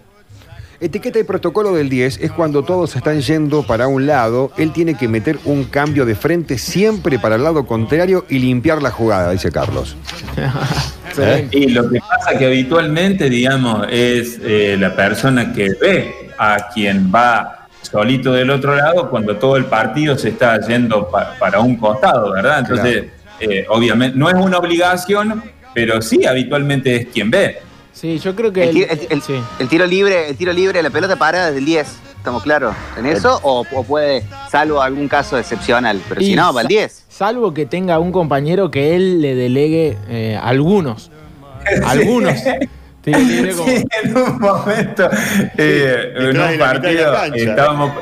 Etiqueta 0.84 1.18
y 1.18 1.24
protocolo 1.24 1.72
del 1.72 1.88
10 1.88 2.18
es 2.20 2.30
cuando 2.30 2.62
todos 2.62 2.94
están 2.94 3.18
yendo 3.22 3.62
para 3.62 3.88
un 3.88 4.06
lado, 4.06 4.52
él 4.58 4.70
tiene 4.70 4.94
que 4.98 5.08
meter 5.08 5.38
un 5.46 5.64
cambio 5.64 6.04
de 6.04 6.14
frente 6.14 6.58
siempre 6.58 7.18
para 7.18 7.36
el 7.36 7.42
lado 7.42 7.64
contrario 7.64 8.26
y 8.28 8.38
limpiar 8.38 8.82
la 8.82 8.90
jugada, 8.90 9.30
dice 9.30 9.50
Carlos. 9.50 9.96
Y 11.52 11.68
lo 11.68 11.88
que 11.88 12.00
pasa 12.00 12.36
que 12.36 12.44
habitualmente, 12.46 13.30
digamos, 13.30 13.86
es 13.90 14.38
eh, 14.42 14.76
la 14.78 14.94
persona 14.94 15.54
que 15.54 15.70
ve 15.80 16.30
a 16.36 16.68
quien 16.74 17.10
va 17.14 17.66
solito 17.80 18.32
del 18.32 18.50
otro 18.50 18.74
lado 18.76 19.08
cuando 19.08 19.36
todo 19.36 19.56
el 19.56 19.64
partido 19.66 20.18
se 20.18 20.30
está 20.30 20.60
yendo 20.60 21.08
pa- 21.08 21.34
para 21.38 21.60
un 21.60 21.76
costado, 21.76 22.32
¿verdad? 22.32 22.58
Entonces, 22.58 23.04
eh, 23.40 23.64
obviamente, 23.70 24.18
no 24.18 24.28
es 24.28 24.34
una 24.34 24.58
obligación, 24.58 25.44
pero 25.72 26.02
sí 26.02 26.26
habitualmente 26.26 26.94
es 26.96 27.06
quien 27.06 27.30
ve. 27.30 27.58
Sí, 28.04 28.18
yo 28.18 28.36
creo 28.36 28.52
que. 28.52 28.64
El, 28.64 28.68
el- 28.68 28.74
ti- 28.74 28.82
el- 29.06 29.12
el- 29.12 29.22
sí. 29.22 29.32
el 29.58 29.66
tiro 29.68 29.86
libre, 29.86 30.28
el 30.28 30.36
tiro 30.36 30.52
libre, 30.52 30.82
la 30.82 30.90
pelota 30.90 31.16
para 31.16 31.46
desde 31.46 31.58
el 31.60 31.64
10. 31.64 31.86
¿Estamos 32.18 32.42
claros 32.42 32.74
en 32.98 33.06
eso? 33.06 33.40
O, 33.42 33.64
o 33.72 33.82
puede, 33.84 34.24
salvo 34.50 34.82
algún 34.82 35.08
caso 35.08 35.38
excepcional, 35.38 35.98
pero 36.06 36.20
si 36.20 36.34
no, 36.36 36.52
va 36.52 36.60
el 36.60 36.64
sa- 36.66 36.68
10. 36.68 37.04
Salvo 37.08 37.54
que 37.54 37.64
tenga 37.64 37.98
un 37.98 38.12
compañero 38.12 38.70
que 38.70 38.94
él 38.94 39.22
le 39.22 39.34
delegue 39.34 39.96
eh, 40.10 40.38
algunos. 40.42 41.10
Algunos. 41.86 42.34
Como- 42.42 42.56
Sí, 43.04 43.84
en 44.02 44.16
un 44.18 44.38
momento, 44.38 45.08
eh, 45.56 46.12
en 46.14 46.40
un 46.40 46.58
partido, 46.58 47.14
estábamos 47.34 47.92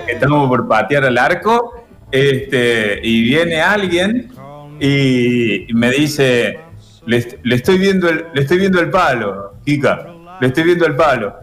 por 0.48 0.66
patear 0.66 1.04
al 1.04 1.16
arco 1.18 1.84
este, 2.10 2.98
y 3.04 3.22
viene 3.22 3.60
alguien 3.60 4.32
y 4.80 5.66
me 5.74 5.90
dice, 5.92 6.58
le, 7.06 7.38
le 7.42 7.54
estoy 7.56 7.78
viendo 7.78 8.08
el, 8.08 8.26
le 8.32 8.42
estoy 8.42 8.58
viendo 8.58 8.80
el 8.80 8.90
palo, 8.90 9.54
Kika, 9.64 10.06
le 10.40 10.46
estoy 10.46 10.64
viendo 10.64 10.86
el 10.86 10.96
palo. 10.96 11.34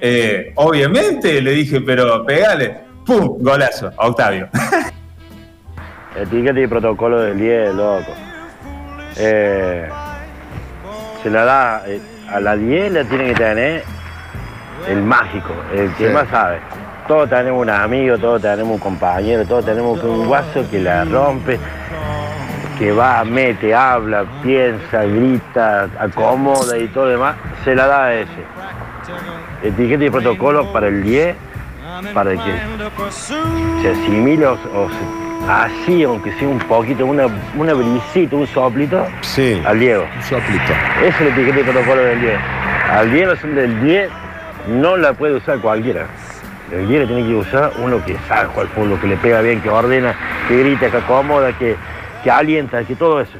Eh, 0.00 0.52
obviamente 0.56 1.40
le 1.42 1.50
dije, 1.52 1.80
pero 1.80 2.24
pegale, 2.24 2.80
¡pum! 3.04 3.38
Golazo, 3.40 3.90
a 3.96 4.06
Octavio. 4.06 4.48
Etiqueta 6.16 6.60
y 6.60 6.66
protocolo 6.66 7.20
del 7.20 7.38
10, 7.38 7.74
loco. 7.74 8.12
Eh, 9.16 9.88
se 11.22 11.30
la 11.30 11.44
da 11.44 11.82
eh, 11.86 12.00
a 12.32 12.40
la 12.40 12.56
10, 12.56 12.92
la 12.92 13.04
tiene 13.04 13.26
que 13.28 13.34
tener 13.34 13.82
el 14.88 15.02
mágico, 15.02 15.52
el 15.74 15.92
que 15.94 16.08
Sí. 16.08 16.12
más 16.12 16.28
sabe. 16.28 16.58
Todos 17.06 17.28
tenemos 17.30 17.62
un 17.62 17.70
amigo, 17.70 18.18
todos 18.18 18.42
tenemos 18.42 18.72
un 18.74 18.78
compañero, 18.78 19.44
todos 19.46 19.64
tenemos 19.64 20.02
un 20.04 20.26
guaso 20.26 20.64
que 20.70 20.78
la 20.78 21.04
rompe, 21.04 21.58
que 22.78 22.92
va, 22.92 23.24
mete, 23.24 23.74
habla, 23.74 24.24
piensa, 24.42 25.04
grita, 25.04 25.88
acomoda 25.98 26.78
y 26.78 26.86
todo 26.88 27.06
demás. 27.06 27.36
Se 27.64 27.74
la 27.74 27.86
da 27.86 28.04
a 28.04 28.14
ese. 28.14 28.30
Etiqueta 29.62 30.04
y 30.04 30.10
protocolo 30.10 30.72
para 30.72 30.86
el 30.88 31.02
10, 31.02 31.34
para 32.14 32.30
que 32.32 32.52
se 33.82 33.90
asimile 33.90 34.46
o, 34.46 34.56
así, 35.48 36.04
aunque 36.04 36.32
sea 36.38 36.48
un 36.48 36.58
poquito, 36.60 37.04
una, 37.04 37.26
una 37.56 37.74
brisita, 37.74 38.36
un 38.36 38.46
soplito, 38.46 39.04
Sí, 39.22 39.60
al 39.66 39.80
Diego. 39.80 40.04
un 40.16 40.22
soplito. 40.22 40.72
Esa 41.04 41.18
es 41.18 41.20
la 41.20 41.28
etiqueta 41.28 41.60
y 41.60 41.62
protocolo 41.64 42.02
del 42.02 42.20
10. 42.20 42.38
Al 42.90 43.10
10 43.10 43.28
no 43.28 43.36
son 43.36 43.54
del 43.54 43.80
10 43.82 44.10
no 44.68 44.96
la 44.96 45.12
puede 45.14 45.34
usar 45.34 45.58
cualquiera. 45.58 46.06
El 46.70 46.86
10 46.86 47.00
la 47.02 47.06
tiene 47.06 47.28
que 47.28 47.34
usar 47.34 47.72
uno 47.78 48.04
que 48.04 48.16
sabe 48.28 48.48
jugar 48.48 48.68
fútbol, 48.68 49.00
que 49.00 49.06
le 49.06 49.16
pega 49.16 49.40
bien, 49.40 49.60
que 49.62 49.70
ordena, 49.70 50.14
que 50.46 50.58
grita, 50.58 50.90
que 50.90 50.98
acomoda, 50.98 51.52
que, 51.58 51.76
que 52.22 52.30
alienta, 52.30 52.84
que 52.84 52.94
todo 52.94 53.20
eso. 53.20 53.32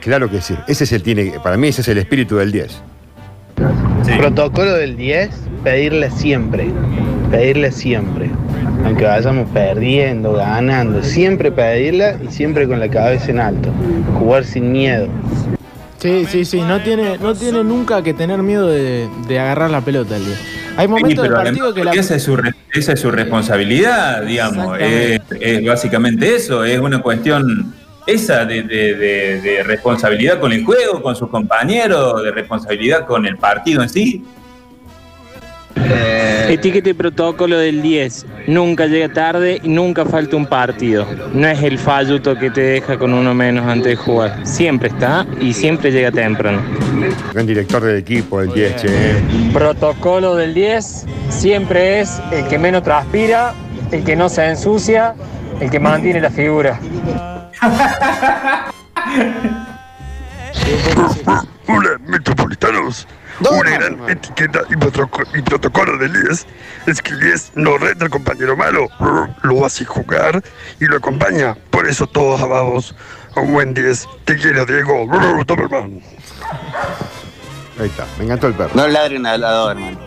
Claro 0.00 0.30
que 0.30 0.40
sí. 0.40 0.54
Ese 0.66 0.84
es 0.84 0.92
el 0.92 1.02
tiene, 1.02 1.34
para 1.42 1.56
mí 1.56 1.68
ese 1.68 1.80
es 1.80 1.88
el 1.88 1.98
espíritu 1.98 2.36
del 2.36 2.52
10. 2.52 2.82
Protocolo 4.18 4.74
del 4.74 4.96
10, 4.96 5.30
pedirle 5.62 6.10
siempre, 6.10 6.68
pedirle 7.30 7.72
siempre. 7.72 8.30
Aunque 8.84 9.04
vayamos 9.04 9.48
perdiendo, 9.50 10.34
ganando, 10.34 11.02
siempre 11.02 11.50
pedirla 11.50 12.18
y 12.22 12.30
siempre 12.30 12.68
con 12.68 12.80
la 12.80 12.88
cabeza 12.88 13.30
en 13.30 13.40
alto. 13.40 13.70
Jugar 14.18 14.44
sin 14.44 14.72
miedo. 14.72 15.08
Sí, 15.98 16.26
sí, 16.28 16.44
sí. 16.44 16.60
No 16.60 16.82
tiene, 16.82 17.16
no 17.16 17.34
tiene 17.34 17.64
nunca 17.64 18.02
que 18.02 18.12
tener 18.12 18.42
miedo 18.42 18.68
de, 18.68 19.08
de 19.26 19.38
agarrar 19.38 19.70
la 19.70 19.80
pelota 19.80 20.16
el 20.16 20.26
día. 20.26 20.36
Hay 20.76 20.86
Sí, 20.86 20.88
momentos 20.88 21.22
del 21.22 21.32
pero 21.32 21.44
partido 21.44 21.66
además, 21.66 21.74
que 21.74 21.84
la. 21.84 21.92
esa, 21.92 22.14
es 22.16 22.22
su, 22.22 22.36
re- 22.36 22.54
esa 22.72 22.92
es 22.92 23.00
su 23.00 23.10
responsabilidad, 23.10 24.22
digamos. 24.22 24.76
Es, 24.80 25.64
básicamente 25.64 26.34
eso, 26.34 26.64
es 26.64 26.78
una 26.80 27.00
cuestión 27.00 27.72
esa 28.06 28.44
de, 28.44 28.62
de- 28.64 28.94
de- 28.94 29.40
de 29.40 29.62
responsabilidad 29.62 30.40
con 30.40 30.52
el 30.52 30.64
juego, 30.64 31.00
con 31.02 31.14
sus 31.16 31.28
compañeros, 31.30 32.22
de 32.22 32.30
responsabilidad 32.32 33.06
con 33.06 33.24
el 33.26 33.36
partido 33.36 33.82
en 33.82 33.88
sí. 33.88 34.24
Etiqueta 35.76 36.90
y 36.90 36.92
protocolo 36.92 37.58
del 37.58 37.82
10. 37.82 38.26
Nunca 38.46 38.86
llega 38.86 39.12
tarde 39.12 39.60
y 39.62 39.68
nunca 39.68 40.04
falta 40.04 40.36
un 40.36 40.46
partido. 40.46 41.06
No 41.32 41.48
es 41.48 41.62
el 41.62 41.78
falluto 41.78 42.36
que 42.38 42.50
te 42.50 42.60
deja 42.60 42.98
con 42.98 43.14
uno 43.14 43.34
menos 43.34 43.66
antes 43.66 43.86
de 43.86 43.96
jugar. 43.96 44.46
Siempre 44.46 44.88
está 44.88 45.26
y 45.40 45.52
siempre 45.52 45.90
llega 45.90 46.12
temprano. 46.12 46.60
Gran 47.32 47.46
director 47.46 47.82
del 47.82 47.96
equipo, 47.98 48.40
el 48.40 48.52
10, 48.52 48.76
che. 48.76 48.88
Protocolo 49.52 50.36
del 50.36 50.54
10 50.54 51.06
siempre 51.28 52.00
es 52.00 52.20
el 52.30 52.46
que 52.48 52.58
menos 52.58 52.82
transpira, 52.82 53.54
el 53.90 54.04
que 54.04 54.14
no 54.14 54.28
se 54.28 54.46
ensucia, 54.46 55.14
el 55.60 55.70
que 55.70 55.80
mantiene 55.80 56.20
la 56.20 56.30
figura. 56.30 56.78
Hola, 61.66 61.98
metropolitanos. 62.06 63.06
Una 63.40 63.70
gran 63.70 64.08
etiqueta 64.08 64.60
y, 64.70 64.74
protoco- 64.74 65.26
y 65.36 65.42
protocolo 65.42 65.98
del 65.98 66.12
10 66.12 66.46
es 66.86 67.02
que 67.02 67.14
10 67.16 67.52
no 67.56 67.76
reta 67.78 68.04
al 68.04 68.10
compañero 68.10 68.56
malo, 68.56 68.88
lo 69.42 69.64
hace 69.66 69.84
jugar 69.84 70.42
y 70.80 70.84
lo 70.86 70.96
acompaña. 70.96 71.56
Por 71.70 71.88
eso 71.88 72.06
todos 72.06 72.40
amamos 72.40 72.94
a 73.36 73.40
un 73.40 73.52
buen 73.52 73.74
10. 73.74 74.06
Te 74.24 74.36
quiero, 74.36 74.64
Diego. 74.66 75.06
Doberman. 75.46 76.00
Ahí 77.80 77.86
está, 77.86 78.06
me 78.18 78.24
encantó 78.26 78.46
el 78.46 78.54
perro. 78.54 78.70
No 78.74 78.86
ladren 78.86 79.26
al 79.26 79.40
lado, 79.40 79.70
hermano. 79.72 79.98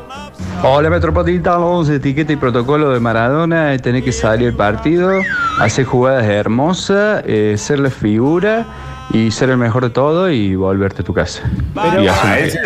Hola 0.64 0.90
Metropolitanos, 0.90 1.90
etiqueta 1.90 2.32
y 2.32 2.36
protocolo 2.36 2.92
de 2.92 3.00
Maradona, 3.00 3.74
es 3.74 3.82
tener 3.82 4.04
que 4.04 4.12
salir 4.12 4.48
el 4.50 4.56
partido, 4.56 5.12
hacer 5.60 5.86
jugadas 5.86 6.24
hermosas, 6.26 7.24
eh, 7.28 7.56
ser 7.58 7.80
la 7.80 7.90
figura 7.90 8.66
y 9.14 9.32
ser 9.32 9.50
el 9.50 9.58
mejor 9.58 9.84
de 9.84 9.90
todo 9.90 10.30
y 10.30 10.56
volverte 10.56 11.02
a 11.02 11.06
tu 11.06 11.14
casa. 11.14 11.42
Pero- 11.74 12.04
y 12.04 12.08
Ah, 12.08 12.40
ese. 12.40 12.60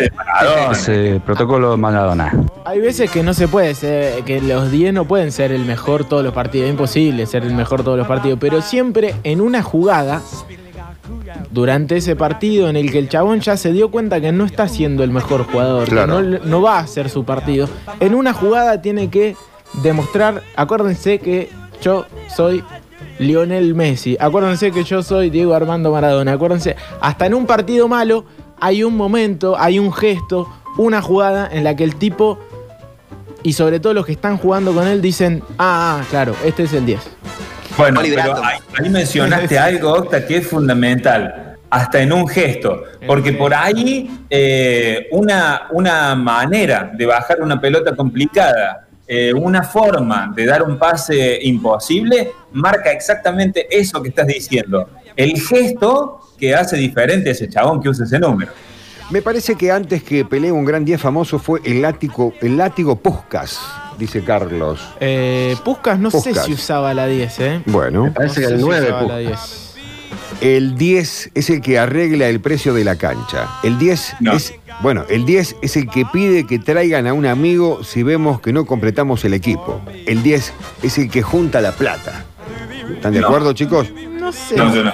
Ese 0.72 1.20
protocolo 1.24 1.70
de 1.72 1.76
Maradona. 1.76 2.32
Hay 2.64 2.80
veces 2.80 3.10
que 3.10 3.22
no 3.22 3.32
se 3.34 3.48
puede 3.48 3.74
ser, 3.74 4.22
que 4.24 4.40
los 4.40 4.70
10 4.70 4.92
no 4.92 5.04
pueden 5.04 5.30
ser 5.32 5.52
el 5.52 5.64
mejor 5.64 6.04
todos 6.04 6.24
los 6.24 6.32
partidos, 6.34 6.66
es 6.66 6.72
imposible 6.72 7.26
ser 7.26 7.44
el 7.44 7.54
mejor 7.54 7.82
todos 7.84 7.98
los 7.98 8.06
partidos, 8.06 8.38
pero 8.40 8.60
siempre 8.62 9.14
en 9.24 9.40
una 9.40 9.62
jugada, 9.62 10.20
durante 11.50 11.96
ese 11.98 12.16
partido 12.16 12.68
en 12.68 12.76
el 12.76 12.90
que 12.90 12.98
el 12.98 13.08
chabón 13.08 13.40
ya 13.40 13.56
se 13.56 13.72
dio 13.72 13.90
cuenta 13.90 14.20
que 14.20 14.32
no 14.32 14.44
está 14.44 14.68
siendo 14.68 15.04
el 15.04 15.10
mejor 15.10 15.44
jugador, 15.44 15.88
Claro. 15.88 16.16
que 16.18 16.22
no, 16.22 16.38
no 16.44 16.62
va 16.62 16.78
a 16.78 16.86
ser 16.86 17.08
su 17.10 17.24
partido, 17.24 17.68
en 18.00 18.14
una 18.14 18.32
jugada 18.32 18.80
tiene 18.80 19.10
que 19.10 19.36
demostrar, 19.82 20.42
acuérdense 20.56 21.18
que 21.18 21.50
yo 21.82 22.06
soy 22.34 22.64
Lionel 23.22 23.74
Messi, 23.74 24.16
acuérdense 24.18 24.70
que 24.70 24.84
yo 24.84 25.02
soy 25.02 25.30
Diego 25.30 25.54
Armando 25.54 25.90
Maradona, 25.90 26.32
acuérdense, 26.32 26.76
hasta 27.00 27.26
en 27.26 27.34
un 27.34 27.46
partido 27.46 27.88
malo 27.88 28.24
hay 28.60 28.84
un 28.84 28.96
momento, 28.96 29.56
hay 29.58 29.78
un 29.78 29.92
gesto, 29.92 30.48
una 30.76 31.02
jugada 31.02 31.48
en 31.50 31.64
la 31.64 31.74
que 31.74 31.84
el 31.84 31.96
tipo 31.96 32.38
y 33.42 33.54
sobre 33.54 33.80
todo 33.80 33.92
los 33.92 34.06
que 34.06 34.12
están 34.12 34.36
jugando 34.36 34.72
con 34.72 34.86
él 34.86 35.02
dicen, 35.02 35.42
ah, 35.58 36.00
ah, 36.00 36.04
claro, 36.10 36.34
este 36.44 36.64
es 36.64 36.72
el 36.72 36.86
10. 36.86 37.00
Bueno, 37.76 38.00
pero 38.02 38.36
ahí, 38.44 38.58
ahí 38.78 38.90
mencionaste 38.90 39.58
algo, 39.58 39.92
Octa, 39.92 40.26
que 40.26 40.36
es 40.36 40.46
fundamental, 40.46 41.56
hasta 41.70 42.02
en 42.02 42.12
un 42.12 42.28
gesto, 42.28 42.84
porque 43.06 43.32
por 43.32 43.54
ahí 43.54 44.10
eh, 44.28 45.08
una, 45.10 45.62
una 45.70 46.14
manera 46.14 46.90
de 46.94 47.06
bajar 47.06 47.40
una 47.40 47.60
pelota 47.60 47.96
complicada, 47.96 48.81
eh, 49.14 49.30
una 49.34 49.62
forma 49.62 50.32
de 50.34 50.46
dar 50.46 50.62
un 50.62 50.78
pase 50.78 51.38
imposible, 51.42 52.32
marca 52.52 52.90
exactamente 52.90 53.66
eso 53.70 54.02
que 54.02 54.08
estás 54.08 54.26
diciendo. 54.26 54.88
El 55.14 55.38
gesto 55.38 56.20
que 56.38 56.54
hace 56.54 56.78
diferente 56.78 57.28
a 57.28 57.32
ese 57.32 57.46
chabón 57.46 57.82
que 57.82 57.90
usa 57.90 58.06
ese 58.06 58.18
número. 58.18 58.50
Me 59.10 59.20
parece 59.20 59.54
que 59.54 59.70
antes 59.70 60.02
que 60.02 60.24
pelee 60.24 60.50
un 60.50 60.64
gran 60.64 60.86
10 60.86 60.98
famoso 60.98 61.38
fue 61.38 61.60
el 61.62 61.82
látigo, 61.82 62.32
el 62.40 62.56
látigo 62.56 62.96
Puskas, 62.96 63.60
dice 63.98 64.24
Carlos. 64.24 64.80
Eh, 64.98 65.56
Puskas 65.62 65.98
no 65.98 66.10
sé 66.10 66.34
si 66.34 66.54
usaba 66.54 66.94
la 66.94 67.06
10, 67.06 67.40
¿eh? 67.40 67.62
Bueno. 67.66 68.14
No 68.18 68.28
sé 68.30 68.46
si 68.48 68.54
usaba 68.54 69.02
la 69.02 69.18
10. 69.18 69.71
El 70.40 70.76
10 70.76 71.30
es 71.34 71.50
el 71.50 71.60
que 71.60 71.78
arregla 71.78 72.28
el 72.28 72.40
precio 72.40 72.74
de 72.74 72.84
la 72.84 72.96
cancha. 72.96 73.48
El 73.62 73.78
10 73.78 74.14
es. 74.34 74.54
Bueno, 74.80 75.04
el 75.08 75.24
10 75.24 75.56
es 75.62 75.76
el 75.76 75.88
que 75.88 76.04
pide 76.06 76.46
que 76.46 76.58
traigan 76.58 77.06
a 77.06 77.12
un 77.12 77.26
amigo 77.26 77.84
si 77.84 78.02
vemos 78.02 78.40
que 78.40 78.52
no 78.52 78.66
completamos 78.66 79.24
el 79.24 79.34
equipo. 79.34 79.80
El 80.06 80.22
10 80.22 80.52
es 80.82 80.98
el 80.98 81.10
que 81.10 81.22
junta 81.22 81.60
la 81.60 81.72
plata. 81.72 82.24
¿Están 82.92 83.12
de 83.14 83.20
No. 83.20 83.28
acuerdo, 83.28 83.52
chicos? 83.52 83.88
No 83.94 84.32
sé. 84.32 84.56
No, 84.56 84.74
yo 84.74 84.82
no. 84.84 84.92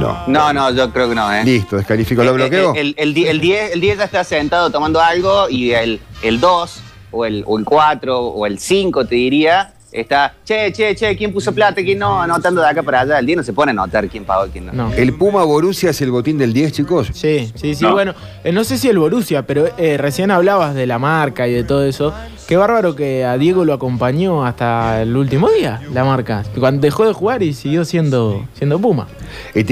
No. 0.00 0.18
No, 0.26 0.52
no, 0.52 0.70
yo 0.72 0.90
creo 0.92 1.08
que 1.08 1.14
no, 1.14 1.32
¿eh? 1.32 1.44
Listo, 1.44 1.76
descalifico. 1.76 2.24
¿Lo 2.24 2.34
bloqueo? 2.34 2.74
El, 2.74 2.94
el, 2.98 3.16
el 3.16 3.40
10 3.40 3.72
el 3.72 3.80
10 3.80 3.98
ya 3.98 4.04
está 4.04 4.24
sentado 4.24 4.70
tomando 4.70 5.00
algo 5.00 5.48
y 5.50 5.72
el, 5.72 6.00
el 6.22 6.40
2 6.40 6.80
o 7.12 7.24
el, 7.24 7.44
o 7.46 7.58
el 7.58 7.64
4 7.64 8.18
o 8.20 8.46
el 8.46 8.58
5, 8.58 9.06
te 9.06 9.14
diría, 9.14 9.72
está, 9.92 10.34
che, 10.44 10.72
che, 10.72 10.94
che, 10.94 11.16
¿quién 11.16 11.32
puso 11.32 11.52
plata? 11.52 11.82
¿Quién 11.82 11.98
no? 11.98 12.20
Anotando 12.20 12.60
de 12.60 12.68
acá 12.68 12.82
para 12.82 13.00
allá. 13.00 13.18
El 13.18 13.26
10 13.26 13.36
no 13.38 13.42
se 13.42 13.52
pone 13.52 13.70
a 13.70 13.72
anotar 13.72 14.08
quién 14.08 14.24
pagó 14.24 14.46
y 14.46 14.50
quién 14.50 14.66
no. 14.66 14.92
¿El 14.92 15.14
Puma 15.14 15.44
Borussia 15.44 15.90
es 15.90 16.00
el 16.00 16.10
botín 16.10 16.38
del 16.38 16.52
10, 16.52 16.72
chicos? 16.72 17.10
Sí, 17.12 17.52
sí, 17.54 17.74
sí, 17.74 17.86
bueno, 17.86 18.14
eh, 18.44 18.52
no 18.52 18.64
sé 18.64 18.78
si 18.78 18.88
el 18.88 18.98
Borussia, 18.98 19.46
pero 19.46 19.68
eh, 19.78 19.96
recién 19.96 20.30
hablabas 20.30 20.74
de 20.74 20.86
la 20.86 20.98
marca 20.98 21.46
y 21.48 21.52
de 21.52 21.64
todo 21.64 21.84
eso. 21.84 22.12
Qué 22.46 22.56
bárbaro 22.56 22.94
que 22.94 23.24
a 23.24 23.36
Diego 23.36 23.64
lo 23.64 23.72
acompañó 23.72 24.46
hasta 24.46 25.02
el 25.02 25.16
último 25.16 25.50
día, 25.50 25.80
la 25.92 26.04
marca. 26.04 26.44
Cuando 26.56 26.80
dejó 26.80 27.04
de 27.04 27.12
jugar 27.12 27.42
y 27.42 27.52
siguió 27.52 27.84
siendo, 27.84 28.46
siendo 28.54 28.78
Puma. 28.78 29.08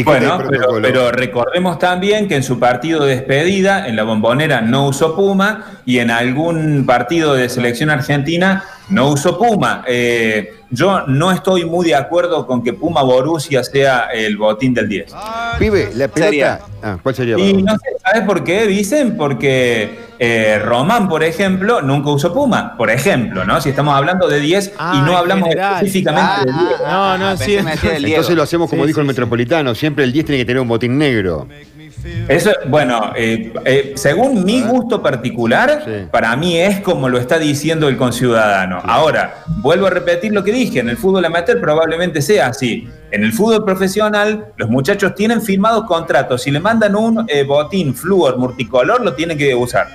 Bueno, 0.05 0.43
pero, 0.51 0.83
pero 0.83 1.13
recordemos 1.13 1.79
también 1.79 2.27
que 2.27 2.35
en 2.35 2.43
su 2.43 2.59
partido 2.59 3.05
de 3.05 3.15
despedida, 3.15 3.87
en 3.87 3.95
la 3.95 4.03
bombonera 4.03 4.61
no 4.61 4.89
usó 4.89 5.15
Puma 5.15 5.83
y 5.87 5.99
en 5.99 6.11
algún 6.11 6.85
partido 6.85 7.35
de 7.35 7.49
selección 7.49 7.91
argentina 7.91 8.65
no 8.89 9.09
usó 9.09 9.39
Puma. 9.39 9.85
Eh, 9.87 10.55
yo 10.75 11.07
no 11.07 11.31
estoy 11.33 11.65
muy 11.65 11.87
de 11.87 11.95
acuerdo 11.95 12.47
con 12.47 12.63
que 12.63 12.73
Puma 12.73 13.03
Borussia 13.03 13.63
sea 13.65 14.09
el 14.13 14.37
botín 14.37 14.75
del 14.75 14.89
10. 14.89 15.15
Pibe, 15.59 15.91
la 15.95 16.09
pelota. 16.09 16.31
Sería. 16.31 16.61
Ah, 16.83 16.99
¿cuál 17.03 17.15
sería? 17.15 17.39
Y 17.39 17.63
no 17.63 17.73
sé, 17.75 17.97
¿sabes 18.05 18.27
por 18.27 18.45
qué 18.45 18.67
dicen? 18.67 19.17
Porque 19.17 19.99
eh, 20.19 20.59
Román, 20.63 21.09
por 21.09 21.23
ejemplo, 21.25 21.81
nunca 21.81 22.11
usó 22.11 22.33
Puma, 22.33 22.77
por 22.77 22.91
ejemplo, 22.91 23.45
¿no? 23.45 23.61
Si 23.61 23.71
estamos 23.71 23.95
hablando 23.95 24.29
de 24.29 24.41
10 24.41 24.73
y 24.95 24.99
no 24.99 25.09
en 25.09 25.15
hablamos 25.15 25.49
general. 25.49 25.75
específicamente 25.77 26.31
Ah, 26.31 26.43
de 26.45 26.53
10. 26.53 26.81
No, 26.87 27.19
no, 27.19 27.37
sí. 27.37 27.57
Entonces 27.57 28.37
lo 28.37 28.43
hacemos 28.43 28.69
como 28.69 28.87
dijo 28.87 29.01
el 29.01 29.07
metropolitano, 29.07 29.75
siempre 29.75 30.05
el 30.05 30.13
10 30.13 30.27
tiene 30.27 30.39
que 30.41 30.45
tener 30.45 30.61
un 30.61 30.69
botín 30.69 30.99
negro. 30.99 31.49
Eso, 32.29 32.51
bueno, 32.69 33.13
eh, 33.17 33.53
eh, 33.65 33.93
según 33.97 34.45
mi 34.45 34.63
gusto 34.63 35.03
particular, 35.03 36.09
para 36.11 36.37
mí 36.37 36.59
es 36.59 36.81
como 36.81 37.09
lo 37.09 37.19
está 37.19 37.39
diciendo 37.39 37.89
el 37.89 37.97
conciudadano. 37.97 38.81
Ahora, 38.85 39.43
vuelvo 39.59 39.87
a 39.87 39.91
repetir 39.91 40.33
lo 40.33 40.43
que 40.45 40.53
dije, 40.53 40.81
en 40.81 40.89
el 40.89 40.97
fútbol 40.97 41.25
amateur 41.25 41.61
probablemente 41.61 42.21
sea 42.23 42.49
así. 42.49 42.89
En 43.11 43.25
el 43.25 43.33
fútbol 43.33 43.65
profesional, 43.65 44.47
los 44.57 44.69
muchachos 44.69 45.15
tienen 45.15 45.41
firmados 45.41 45.85
contratos. 45.85 46.43
Si 46.43 46.51
le 46.51 46.61
mandan 46.61 46.97
un 46.97 47.25
eh, 47.29 47.45
botín 47.45 47.95
flúor 47.95 48.39
multicolor, 48.39 49.03
lo 49.03 49.15
tienen 49.15 49.39
que 49.39 49.55
usar. 49.55 49.87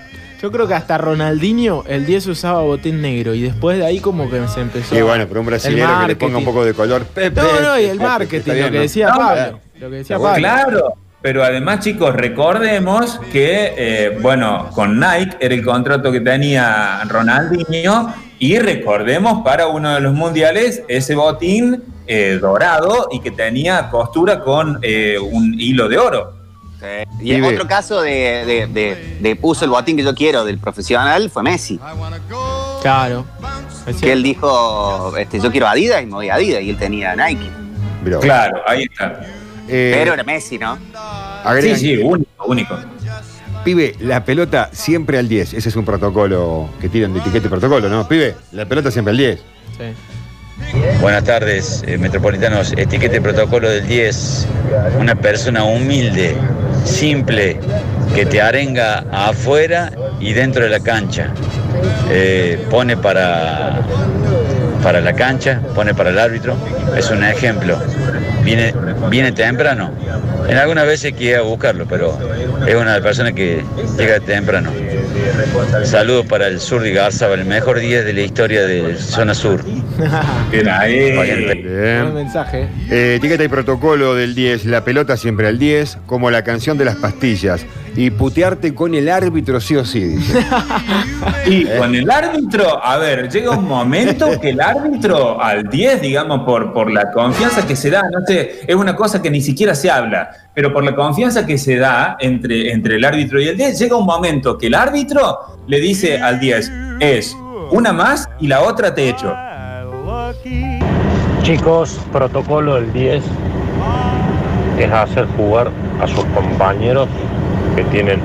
Yo 0.41 0.51
creo 0.53 0.67
que 0.69 0.73
hasta 0.73 0.97
Ronaldinho 0.97 1.83
el 1.85 2.05
10 2.05 2.27
usaba 2.27 2.61
botín 2.61 3.01
negro 3.01 3.33
y 3.33 3.41
después 3.41 3.77
de 3.77 3.85
ahí 3.85 3.99
como 3.99 4.29
que 4.29 4.47
se 4.47 4.61
empezó. 4.61 4.95
Y 4.97 5.01
bueno, 5.01 5.25
pero 5.27 5.41
un 5.41 5.45
brasileño 5.47 6.01
que 6.01 6.07
le 6.07 6.15
ponga 6.15 6.37
un 6.37 6.45
poco 6.45 6.63
de 6.63 6.73
color. 6.73 7.03
Pepe, 7.03 7.41
No, 7.41 7.59
no, 7.59 7.79
y 7.79 7.83
el 7.85 7.99
marketing, 7.99 8.51
lo 8.53 8.65
que 8.65 8.71
¿no? 8.71 8.79
decía 8.79 9.09
No, 9.09 9.17
Pablo. 9.17 9.59
Lo 9.79 9.89
que 9.89 9.95
decía 9.97 10.17
Pablo. 10.17 10.35
Claro, 10.37 10.93
pero 11.21 11.43
además, 11.43 11.79
chicos, 11.81 12.15
recordemos 12.15 13.19
que, 13.31 13.73
eh, 13.77 14.17
bueno, 14.21 14.69
con 14.73 14.99
Nike 14.99 15.37
era 15.39 15.53
el 15.53 15.63
contrato 15.65 16.11
que 16.11 16.21
tenía 16.21 17.01
Ronaldinho 17.05 18.13
y 18.39 18.57
recordemos 18.59 19.41
para 19.43 19.67
uno 19.67 19.93
de 19.93 19.99
los 19.99 20.13
mundiales 20.13 20.83
ese 20.87 21.15
botín 21.15 21.83
eh, 22.07 22.39
dorado 22.41 23.09
y 23.11 23.19
que 23.19 23.31
tenía 23.31 23.89
costura 23.89 24.39
con 24.39 24.79
eh, 24.81 25.17
un 25.19 25.55
hilo 25.59 25.89
de 25.89 25.97
oro. 25.97 26.33
Y 27.21 27.33
en 27.33 27.43
otro 27.43 27.67
caso 27.67 28.01
de, 28.01 28.45
de, 28.45 28.67
de- 28.67 29.17
de 29.19 29.35
puso 29.35 29.65
el 29.65 29.71
botín 29.71 29.97
que 29.97 30.03
yo 30.03 30.15
quiero 30.15 30.45
del 30.45 30.57
profesional 30.59 31.29
fue 31.29 31.43
Messi. 31.43 31.77
Claro. 32.81 33.25
Que 33.99 34.13
él 34.13 34.23
dijo, 34.23 35.13
este, 35.17 35.41
yo 35.41 35.51
quiero 35.51 35.67
Adidas 35.67 36.01
y 36.01 36.05
me 36.05 36.13
voy 36.13 36.29
a 36.29 36.35
Adidas 36.35 36.61
y 36.61 36.69
él 36.69 36.77
tenía 36.77 37.13
Nike. 37.17 37.49
Claro, 38.21 38.61
ahí 38.65 38.83
está. 38.89 39.19
Pero 39.69 40.13
era 40.13 40.23
Messi, 40.23 40.57
¿no? 40.57 40.77
agregan 41.43 41.79
Sí, 41.79 41.95
sí, 41.95 42.01
único, 42.01 42.45
único. 42.45 42.77
Pibe, 43.63 43.95
la 43.99 44.23
pelota 44.23 44.69
siempre 44.71 45.17
al 45.17 45.27
10. 45.27 45.53
Ese 45.53 45.69
es 45.69 45.75
un 45.75 45.85
protocolo 45.85 46.69
que 46.79 46.89
tiran 46.89 47.13
de 47.13 47.19
etiqueta 47.19 47.47
y 47.47 47.49
protocolo, 47.49 47.89
¿no? 47.89 48.07
Pibe, 48.07 48.35
la 48.53 48.65
pelota 48.65 48.89
siempre 48.89 49.11
al 49.11 49.17
10. 49.17 49.39
Buenas 51.01 51.23
tardes, 51.23 51.83
eh, 51.87 51.97
metropolitanos. 51.97 52.73
Etiqueta 52.73 53.17
y 53.17 53.19
protocolo 53.19 53.69
del 53.69 53.87
10. 53.87 54.47
Una 54.99 55.15
persona 55.15 55.63
humilde, 55.63 56.35
simple, 56.85 57.59
que 58.15 58.25
te 58.25 58.41
arenga 58.41 59.05
afuera 59.11 59.91
y 60.19 60.33
dentro 60.33 60.63
de 60.63 60.69
la 60.69 60.79
cancha. 60.79 61.33
Eh, 62.09 62.65
pone 62.69 62.97
para, 62.97 63.81
para 64.83 65.01
la 65.01 65.13
cancha, 65.13 65.61
pone 65.75 65.93
para 65.93 66.09
el 66.09 66.19
árbitro. 66.19 66.55
Es 66.97 67.09
un 67.11 67.23
ejemplo. 67.23 67.77
Viene, 68.43 68.73
viene 69.09 69.31
temprano. 69.31 69.91
En 70.47 70.57
algunas 70.57 70.85
veces 70.85 71.13
quiere 71.13 71.41
buscarlo, 71.41 71.85
pero 71.87 72.17
es 72.65 72.75
una 72.75 72.99
personas 73.01 73.33
que 73.33 73.63
llega 73.97 74.19
temprano. 74.19 74.71
Saludos 75.83 76.25
para 76.25 76.47
el 76.47 76.59
sur 76.59 76.81
de 76.81 76.91
Garza, 76.91 77.31
el 77.33 77.45
mejor 77.45 77.79
10 77.79 78.05
de 78.05 78.13
la 78.13 78.21
historia 78.21 78.65
de 78.65 78.95
Zona 78.97 79.33
Sur. 79.33 79.63
Bien 80.51 80.69
ahí. 80.69 81.15
Buen 81.15 82.13
mensaje. 82.13 82.67
Eh, 82.89 83.15
etiqueta 83.17 83.43
y 83.43 83.47
protocolo 83.47 84.15
del 84.15 84.35
10. 84.35 84.65
La 84.65 84.83
pelota 84.83 85.17
siempre 85.17 85.47
al 85.47 85.59
10. 85.59 85.99
Como 86.05 86.31
la 86.31 86.43
canción 86.43 86.77
de 86.77 86.85
las 86.85 86.95
pastillas. 86.95 87.65
Y 87.95 88.11
putearte 88.11 88.73
con 88.73 88.95
el 88.95 89.09
árbitro 89.09 89.59
sí 89.59 89.75
o 89.75 89.83
sí, 89.83 90.01
dice. 90.01 90.39
Y 91.45 91.65
con 91.65 91.95
el 91.95 92.09
árbitro, 92.09 92.83
a 92.83 92.97
ver, 92.97 93.29
llega 93.29 93.51
un 93.51 93.65
momento 93.65 94.39
que 94.39 94.49
el 94.49 94.61
árbitro 94.61 95.41
al 95.41 95.67
10, 95.67 96.01
digamos, 96.01 96.45
por, 96.45 96.71
por 96.71 96.91
la 96.91 97.11
confianza 97.11 97.65
que 97.65 97.75
se 97.75 97.89
da, 97.89 98.03
no 98.03 98.25
sé, 98.25 98.61
es 98.67 98.75
una 98.75 98.95
cosa 98.95 99.21
que 99.21 99.29
ni 99.31 99.41
siquiera 99.41 99.73
se 99.73 99.89
habla, 99.89 100.29
pero 100.53 100.71
por 100.71 100.83
la 100.83 100.95
confianza 100.95 101.45
que 101.45 101.57
se 101.57 101.77
da 101.77 102.17
entre, 102.19 102.71
entre 102.71 102.95
el 102.95 103.05
árbitro 103.05 103.41
y 103.41 103.47
el 103.47 103.57
10, 103.57 103.79
llega 103.79 103.97
un 103.97 104.05
momento 104.05 104.57
que 104.57 104.67
el 104.67 104.75
árbitro 104.75 105.39
le 105.67 105.79
dice 105.79 106.19
al 106.19 106.39
10, 106.39 106.71
es 106.99 107.35
una 107.71 107.91
más 107.91 108.29
y 108.39 108.47
la 108.47 108.61
otra 108.61 108.93
te 108.93 109.09
echo. 109.09 109.35
Chicos, 111.43 111.99
protocolo 112.11 112.75
del 112.75 112.93
10 112.93 113.23
es 114.77 114.91
hacer 114.91 115.25
jugar 115.35 115.71
a 116.01 116.07
sus 116.07 116.23
compañeros 116.25 117.07
que 117.75 117.83
tienen 117.85 118.19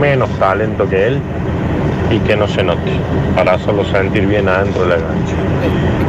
menos 0.00 0.30
talento 0.38 0.88
que 0.88 1.08
él 1.08 1.20
y 2.10 2.18
que 2.20 2.36
no 2.36 2.48
se 2.48 2.62
note, 2.62 2.92
para 3.34 3.54
hacerlo 3.54 3.84
sentir 3.84 4.26
bien 4.26 4.48
adentro 4.48 4.82
de 4.82 4.88
la 4.88 4.96
cancha. 4.96 5.34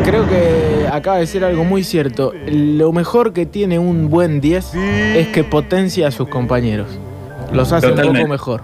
Creo 0.05 0.27
que 0.27 0.87
acaba 0.91 1.17
de 1.17 1.21
decir 1.21 1.43
algo 1.43 1.63
muy 1.63 1.83
cierto. 1.83 2.33
Lo 2.47 2.91
mejor 2.93 3.33
que 3.33 3.45
tiene 3.45 3.79
un 3.79 4.09
buen 4.09 4.39
10 4.39 4.75
es 4.75 5.27
que 5.27 5.43
potencia 5.43 6.07
a 6.07 6.11
sus 6.11 6.29
compañeros. 6.29 6.87
Los 7.51 7.73
hace 7.73 7.91
un 7.91 8.01
poco 8.01 8.27
mejor. 8.27 8.61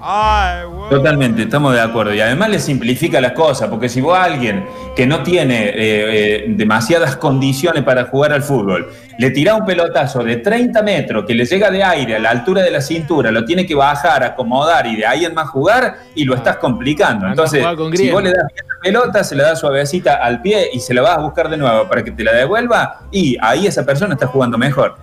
Totalmente, 0.89 1.43
estamos 1.43 1.73
de 1.73 1.81
acuerdo. 1.81 2.13
Y 2.13 2.21
además 2.21 2.49
le 2.49 2.59
simplifica 2.59 3.19
las 3.19 3.31
cosas, 3.31 3.69
porque 3.69 3.89
si 3.89 4.01
vos 4.01 4.17
a 4.17 4.23
alguien 4.23 4.65
que 4.95 5.07
no 5.07 5.23
tiene 5.23 5.69
eh, 5.69 5.73
eh, 5.77 6.45
demasiadas 6.49 7.15
condiciones 7.17 7.83
para 7.83 8.05
jugar 8.05 8.33
al 8.33 8.43
fútbol, 8.43 8.91
le 9.17 9.31
tirás 9.31 9.59
un 9.59 9.65
pelotazo 9.65 10.23
de 10.23 10.37
30 10.37 10.81
metros 10.83 11.25
que 11.25 11.33
le 11.33 11.45
llega 11.45 11.71
de 11.71 11.83
aire 11.83 12.15
a 12.15 12.19
la 12.19 12.29
altura 12.29 12.61
de 12.61 12.71
la 12.71 12.81
cintura, 12.81 13.31
lo 13.31 13.45
tiene 13.45 13.65
que 13.65 13.73
bajar, 13.73 14.23
acomodar 14.23 14.85
y 14.87 14.97
de 14.97 15.05
ahí 15.05 15.25
en 15.25 15.33
más 15.33 15.49
jugar 15.49 15.95
y 16.13 16.23
lo 16.25 16.35
estás 16.35 16.57
complicando. 16.57 17.27
Entonces, 17.27 17.65
si 17.93 18.11
vos 18.11 18.23
le 18.23 18.31
das 18.31 18.45
bien 18.53 18.67
la 18.67 18.79
pelota, 18.81 19.23
se 19.23 19.35
la 19.35 19.43
das 19.43 19.59
suavecita 19.59 20.15
al 20.15 20.41
pie 20.41 20.69
y 20.73 20.79
se 20.79 20.93
la 20.93 21.01
vas 21.01 21.17
a 21.17 21.21
buscar 21.21 21.49
de 21.49 21.57
nuevo 21.57 21.87
para 21.87 22.03
que 22.03 22.11
te 22.11 22.23
la 22.23 22.33
devuelva 22.33 23.01
y 23.11 23.37
ahí 23.41 23.67
esa 23.67 23.85
persona 23.85 24.13
está 24.13 24.27
jugando 24.27 24.57
mejor. 24.57 24.95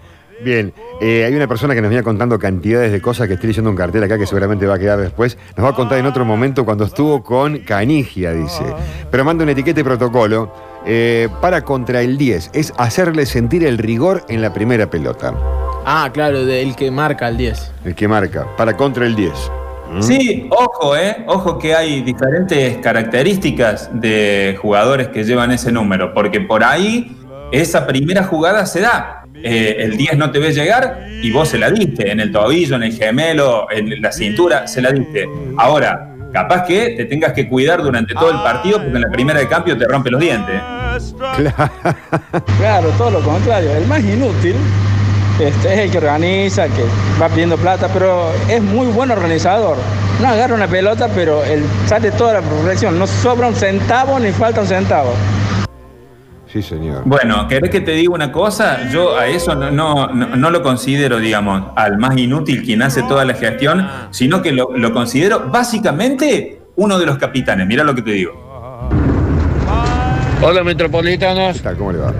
Bien, 0.45 0.73
eh, 1.01 1.25
hay 1.25 1.35
una 1.35 1.47
persona 1.47 1.75
que 1.75 1.81
nos 1.81 1.89
venía 1.89 2.03
contando 2.03 2.39
cantidades 2.39 2.91
de 2.91 3.01
cosas 3.01 3.29
que 3.29 3.35
estoy 3.35 3.49
leyendo 3.49 3.71
un 3.71 3.77
cartel 3.77 4.03
acá 4.03 4.19
que 4.19 4.27
seguramente 4.27 4.67
va 4.67 4.75
a 4.75 4.79
quedar 4.79 4.99
después. 4.99 5.39
Nos 5.57 5.65
va 5.65 5.71
a 5.71 5.75
contar 5.75 5.99
en 5.99 6.07
otro 6.07 6.25
momento 6.25 6.65
cuando 6.65 6.85
estuvo 6.85 7.23
con 7.23 7.59
Canigia, 7.59 8.33
dice. 8.33 8.65
Pero 9.11 9.25
manda 9.25 9.45
un 9.45 9.51
etiquete 9.51 9.81
de 9.81 9.85
protocolo 9.85 10.53
eh, 10.85 11.29
para 11.41 11.63
contra 11.63 12.03
el 12.03 12.19
10. 12.19 12.51
Es 12.55 12.73
hacerle 12.77 13.27
sentir 13.27 13.65
el 13.65 13.79
rigor 13.79 14.25
en 14.29 14.43
la 14.43 14.53
primera 14.53 14.91
pelota. 14.91 15.35
Ah, 15.85 16.11
claro, 16.13 16.45
del 16.45 16.75
que 16.75 16.91
marca 16.91 17.29
el 17.29 17.37
10. 17.37 17.73
El 17.85 17.95
que 17.95 18.09
marca. 18.09 18.47
Para 18.57 18.77
contra 18.77 19.07
el 19.07 19.15
10. 19.15 19.33
¿Mm? 19.93 20.03
Sí, 20.03 20.49
ojo, 20.51 20.97
eh, 20.97 21.25
ojo 21.27 21.59
que 21.59 21.75
hay 21.75 22.03
diferentes 22.03 22.79
características 22.79 23.91
de 23.93 24.59
jugadores 24.61 25.09
que 25.09 25.23
llevan 25.23 25.53
ese 25.53 25.71
número, 25.71 26.15
porque 26.15 26.41
por 26.41 26.65
ahí 26.65 27.17
esa 27.53 27.87
primera 27.87 28.25
jugada 28.25 28.65
se 28.67 28.81
da. 28.81 29.22
Eh, 29.35 29.77
el 29.79 29.97
10 29.97 30.19
no 30.19 30.31
te 30.31 30.39
ve 30.39 30.53
llegar 30.53 31.07
y 31.23 31.31
vos 31.31 31.49
se 31.49 31.59
la 31.59 31.71
diste, 31.71 32.11
en 32.11 32.21
el 32.21 32.31
tobillo, 32.31 32.77
en 32.77 32.85
el 32.85 32.93
gemelo, 32.93 33.67
en 33.71 34.01
la 34.01 34.13
cintura, 34.13 34.67
se 34.67 34.81
la 34.81 34.93
diste. 34.93 35.29
Ahora, 35.57 36.15
capaz 36.33 36.65
que 36.65 36.91
te 36.97 37.05
tengas 37.05 37.33
que 37.33 37.49
cuidar 37.49 37.83
durante 37.83 38.15
todo 38.15 38.31
el 38.31 38.39
partido 38.39 38.79
porque 38.79 38.97
en 38.97 39.03
la 39.03 39.11
primera 39.11 39.41
de 39.41 39.49
cambio 39.49 39.77
te 39.77 39.87
rompe 39.87 40.11
los 40.11 40.21
dientes. 40.21 40.61
Claro, 42.59 42.89
todo 42.99 43.11
lo 43.11 43.21
contrario. 43.21 43.73
El 43.75 43.87
más 43.87 44.01
inútil 44.01 44.55
este, 45.41 45.73
es 45.75 45.79
el 45.81 45.91
que 45.91 45.99
organiza, 45.99 46.67
que 46.67 46.85
va 47.21 47.29
pidiendo 47.29 47.57
plata, 47.57 47.89
pero 47.93 48.31
es 48.49 48.63
muy 48.63 48.87
buen 48.89 49.11
organizador. 49.11 49.77
No 50.21 50.29
agarra 50.29 50.55
una 50.55 50.69
pelota, 50.69 51.09
pero 51.15 51.43
él 51.43 51.65
sale 51.87 52.11
toda 52.13 52.35
la 52.35 52.43
progresión. 52.43 52.99
No 52.99 53.07
sobra 53.07 53.49
un 53.49 53.55
centavo 53.55 54.19
ni 54.19 54.31
falta 54.31 54.61
un 54.61 54.67
centavo. 54.67 55.15
Sí, 56.53 56.61
señor. 56.61 57.03
Bueno, 57.07 57.49
¿querés 57.49 57.71
que 57.71 57.81
te 57.81 57.93
diga 57.93 58.13
una 58.13 58.31
cosa? 58.31 58.91
Yo 58.91 59.17
a 59.17 59.27
eso 59.27 59.55
no, 59.55 59.71
no, 59.71 60.09
no- 60.09 60.37
no 60.37 60.51
lo 60.51 60.63
considero, 60.63 61.19
digamos, 61.19 61.63
al 61.77 61.97
más 61.97 62.17
inútil 62.19 62.63
quien 62.63 62.83
hace 62.83 63.03
toda 63.05 63.25
la 63.25 63.33
gestión, 63.35 63.89
sino 64.11 64.43
que 64.43 64.53
lo, 64.53 64.77
lo 64.77 64.93
considero 64.93 65.49
básicamente 65.51 66.61
uno 66.77 66.99
de 66.99 67.07
los 67.07 67.17
capitanes. 67.17 67.67
Mira 67.67 67.85
lo 67.85 67.95
que 67.95 68.03
te 68.03 68.11
digo. 68.13 68.33
Hola 70.43 70.63
metropolitanos. 70.63 71.63
¿Cómo 71.79 71.93
le 71.93 71.99
va? 71.99 72.13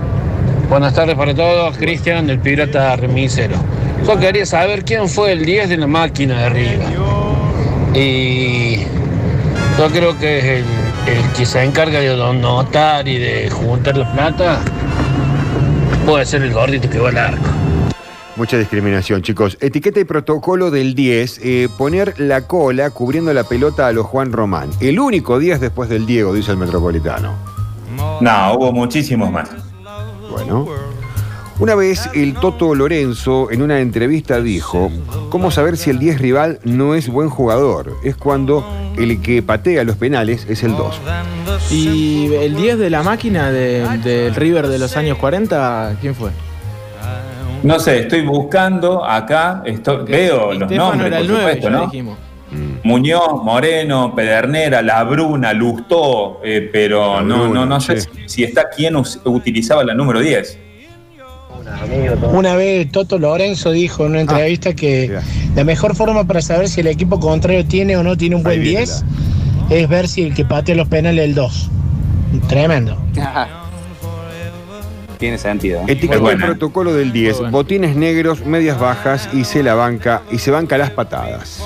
Buenas 0.69 0.93
tardes 0.95 1.15
para 1.15 1.35
todos, 1.35 1.77
Cristian 1.77 2.25
del 2.25 2.39
Pirata 2.39 2.95
Remisero. 2.95 3.55
Yo 4.07 4.17
quería 4.17 4.45
saber 4.47 4.83
quién 4.83 5.07
fue 5.09 5.33
el 5.33 5.45
10 5.45 5.69
de 5.69 5.77
la 5.77 5.87
máquina 5.87 6.39
de 6.39 6.43
arriba. 6.45 6.85
Y 7.93 8.77
yo 9.77 9.87
creo 9.91 10.17
que 10.17 10.39
es 10.39 10.43
el, 10.45 10.63
el 11.13 11.31
que 11.33 11.45
se 11.45 11.63
encarga 11.63 11.99
de 11.99 12.15
notar 12.15 13.07
y 13.07 13.17
de 13.17 13.49
juntar 13.49 13.97
la 13.97 14.11
plata. 14.11 14.59
Puede 16.05 16.25
ser 16.25 16.41
el 16.41 16.53
gordito 16.53 16.89
que 16.89 16.99
va 16.99 17.09
al 17.09 17.17
arco. 17.17 17.49
Mucha 18.35 18.57
discriminación, 18.57 19.21
chicos. 19.21 19.57
Etiqueta 19.61 19.99
y 19.99 20.05
protocolo 20.05 20.71
del 20.71 20.95
10, 20.95 21.39
eh, 21.43 21.69
poner 21.77 22.19
la 22.19 22.47
cola 22.47 22.89
cubriendo 22.89 23.31
la 23.31 23.43
pelota 23.43 23.87
a 23.87 23.91
los 23.91 24.07
Juan 24.07 24.31
Román. 24.31 24.71
El 24.79 24.99
único 24.99 25.37
10 25.37 25.59
después 25.59 25.87
del 25.87 26.07
Diego, 26.07 26.33
dice 26.33 26.51
el 26.51 26.57
Metropolitano. 26.57 27.35
No, 28.21 28.53
hubo 28.55 28.71
muchísimos 28.71 29.31
más. 29.31 29.49
Bueno. 30.31 30.92
Una 31.59 31.75
vez 31.75 32.09
el 32.13 32.33
Toto 32.33 32.73
Lorenzo 32.75 33.49
en 33.51 33.61
una 33.61 33.79
entrevista 33.79 34.41
dijo, 34.41 34.91
¿cómo 35.29 35.51
saber 35.51 35.77
si 35.77 35.91
el 35.91 35.99
10 35.99 36.19
rival 36.19 36.59
no 36.63 36.95
es 36.95 37.07
buen 37.09 37.29
jugador? 37.29 37.95
Es 38.03 38.15
cuando 38.17 38.65
el 38.97 39.21
que 39.21 39.41
patea 39.43 39.83
los 39.83 39.95
penales 39.95 40.45
es 40.49 40.63
el 40.63 40.75
2. 40.75 40.99
Y 41.71 42.33
el 42.33 42.55
10 42.55 42.79
de 42.79 42.89
la 42.89 43.03
máquina 43.03 43.51
de- 43.51 43.87
del 44.03 44.35
River 44.35 44.67
de 44.67 44.79
los 44.79 44.97
años 44.97 45.17
40, 45.19 45.95
¿quién 46.01 46.15
fue? 46.15 46.31
No 47.61 47.79
sé, 47.79 47.99
estoy 47.99 48.21
buscando 48.25 49.05
acá, 49.05 49.61
esto- 49.65 50.03
veo 50.05 50.51
los 50.53 50.63
Estefano 50.63 50.89
nombres, 50.89 51.07
era 51.07 51.17
por 51.17 51.21
el 51.25 51.31
9, 51.31 51.41
supuesto, 51.43 51.69
ya 51.69 51.75
¿no? 51.77 51.85
dijimos. 51.85 52.17
Muñoz, 52.83 53.43
Moreno, 53.43 54.13
Pedernera, 54.15 54.81
Labruna, 54.81 55.53
Lustó, 55.53 56.39
eh, 56.43 56.69
pero 56.71 57.21
no, 57.21 57.47
no, 57.47 57.65
no 57.65 57.79
sé 57.81 58.01
sí. 58.01 58.09
si, 58.25 58.29
si 58.29 58.43
está 58.43 58.69
quien 58.69 58.95
us- 58.95 59.19
utilizaba 59.23 59.83
la 59.83 59.93
número 59.95 60.19
10. 60.19 60.59
Una 62.31 62.55
vez 62.55 62.91
Toto 62.91 63.19
Lorenzo 63.19 63.71
dijo 63.71 64.05
en 64.05 64.11
una 64.11 64.21
entrevista 64.21 64.73
que 64.73 65.19
la 65.55 65.63
mejor 65.63 65.95
forma 65.95 66.25
para 66.25 66.41
saber 66.41 66.67
si 66.67 66.81
el 66.81 66.87
equipo 66.87 67.19
contrario 67.19 67.65
tiene 67.65 67.97
o 67.97 68.03
no 68.03 68.17
tiene 68.17 68.35
un 68.35 68.43
buen 68.43 68.61
10 68.61 69.05
es 69.69 69.89
ver 69.89 70.07
si 70.07 70.23
el 70.23 70.33
que 70.33 70.45
patea 70.45 70.75
los 70.75 70.87
penales 70.87 71.23
es 71.23 71.29
el 71.29 71.35
2. 71.35 71.69
Tremendo. 72.47 72.97
Tiene 75.19 75.37
sentido. 75.37 75.83
Etiqueta 75.87 76.33
y 76.33 76.35
protocolo 76.35 76.93
del 76.93 77.13
10, 77.13 77.49
botines 77.49 77.95
negros, 77.95 78.45
medias 78.45 78.77
bajas 78.77 79.29
y 79.31 79.45
se 79.45 79.63
la 79.63 79.73
banca 79.73 80.21
y 80.31 80.39
se 80.39 80.51
banca 80.51 80.77
las 80.77 80.89
patadas. 80.89 81.63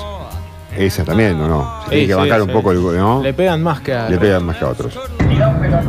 Esa 0.78 1.04
también, 1.04 1.40
¿o 1.40 1.48
no? 1.48 1.74
Se 1.84 1.90
tiene 1.90 2.06
que 2.06 2.12
sí, 2.12 2.18
bancar 2.18 2.42
un 2.42 2.50
poco 2.50 2.70
el 2.70 2.80
gol, 2.80 2.96
¿no? 2.96 3.20
Le 3.20 3.34
pegan 3.34 3.60
más 3.62 3.80
que 3.80 3.92
a. 3.92 4.08
Le 4.08 4.16
pegan 4.16 4.44
más 4.44 4.58
que 4.58 4.64
a 4.64 4.68
otros. 4.68 4.96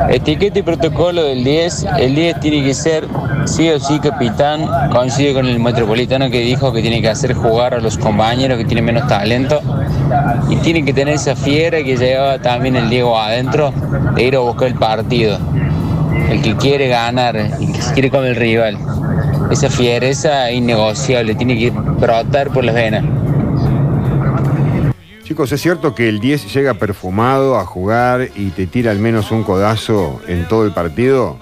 Etiqueta 0.09 0.57
y 0.57 0.61
protocolo 0.63 1.23
del 1.23 1.43
10. 1.43 1.85
El 1.99 2.15
10 2.15 2.39
tiene 2.39 2.63
que 2.63 2.73
ser 2.73 3.07
sí 3.45 3.69
o 3.69 3.79
sí 3.79 3.99
capitán. 3.99 4.67
Coincide 4.91 5.35
con 5.35 5.45
el 5.45 5.59
metropolitano 5.59 6.31
que 6.31 6.39
dijo 6.39 6.73
que 6.73 6.81
tiene 6.81 7.01
que 7.01 7.09
hacer 7.09 7.35
jugar 7.35 7.75
a 7.75 7.79
los 7.79 7.99
compañeros 7.99 8.57
que 8.57 8.65
tienen 8.65 8.85
menos 8.85 9.07
talento. 9.07 9.61
Y 10.49 10.55
tiene 10.57 10.83
que 10.83 10.91
tener 10.91 11.13
esa 11.13 11.35
fiera 11.35 11.83
que 11.83 11.95
lleva 11.95 12.39
también 12.39 12.75
el 12.75 12.89
Diego 12.89 13.15
adentro 13.15 13.71
de 14.15 14.23
ir 14.23 14.35
a 14.35 14.39
buscar 14.39 14.69
el 14.69 14.75
partido. 14.75 15.37
El 16.31 16.41
que 16.41 16.55
quiere 16.55 16.87
ganar, 16.87 17.35
el 17.35 17.73
que 17.73 17.81
se 17.81 17.93
quiere 17.93 18.09
con 18.09 18.25
el 18.25 18.35
rival. 18.35 18.79
Esa 19.51 19.69
fiereza 19.69 20.49
es 20.49 20.57
innegociable, 20.57 21.35
tiene 21.35 21.59
que 21.59 21.69
brotar 21.69 22.49
por 22.49 22.63
las 22.63 22.73
venas. 22.73 23.03
Chicos, 25.29 25.51
¿es 25.51 25.61
cierto 25.61 25.93
que 25.93 26.09
el 26.09 26.19
10 26.19 26.51
llega 26.51 26.73
perfumado 26.73 27.59
a 27.59 27.63
jugar 27.63 28.29
y 28.35 28.49
te 28.49 28.65
tira 28.65 28.89
al 28.89 28.97
menos 28.97 29.29
un 29.29 29.43
codazo 29.43 30.19
en 30.27 30.47
todo 30.47 30.65
el 30.65 30.71
partido? 30.71 31.37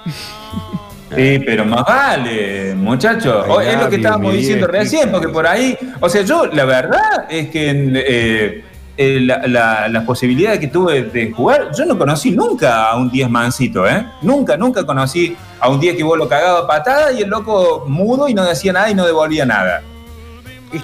Sí, 1.15 1.39
pero 1.45 1.63
más 1.63 1.85
vale, 1.85 2.75
muchachos. 2.75 3.45
Ay, 3.45 3.51
O- 3.51 3.61
es 3.61 3.79
lo 3.81 3.89
que 3.89 3.95
estábamos 3.95 4.33
diciendo 4.33 4.67
recién, 4.67 5.09
porque 5.09 5.29
por 5.29 5.47
ahí, 5.47 5.77
o 6.01 6.09
sea, 6.09 6.21
yo 6.23 6.47
la 6.47 6.65
verdad 6.65 7.27
es 7.29 7.47
que 7.49 7.69
eh, 7.95 8.63
eh, 8.97 9.19
la, 9.21 9.47
la- 9.47 9.87
la 9.87 10.05
posibilidad 10.05 10.59
que 10.59 10.67
tuve 10.67 11.03
de 11.03 11.31
jugar, 11.31 11.69
yo 11.73 11.85
no 11.85 11.97
conocí 11.97 12.31
nunca 12.31 12.87
a 12.89 12.97
un 12.97 13.09
10 13.09 13.29
mansito, 13.29 13.87
¿eh? 13.87 14.05
Nunca, 14.21 14.57
nunca 14.57 14.85
conocí 14.85 15.33
a 15.61 15.69
un 15.69 15.79
10 15.79 15.95
que 15.95 16.03
vos 16.03 16.17
lo 16.17 16.27
cagaba 16.27 16.67
patada 16.67 17.13
y 17.13 17.21
el 17.21 17.29
loco 17.29 17.85
mudo 17.87 18.27
y 18.27 18.33
no 18.33 18.43
decía 18.43 18.73
nada 18.73 18.89
y 18.91 18.95
no 18.95 19.05
devolvía 19.05 19.45
nada. 19.45 19.81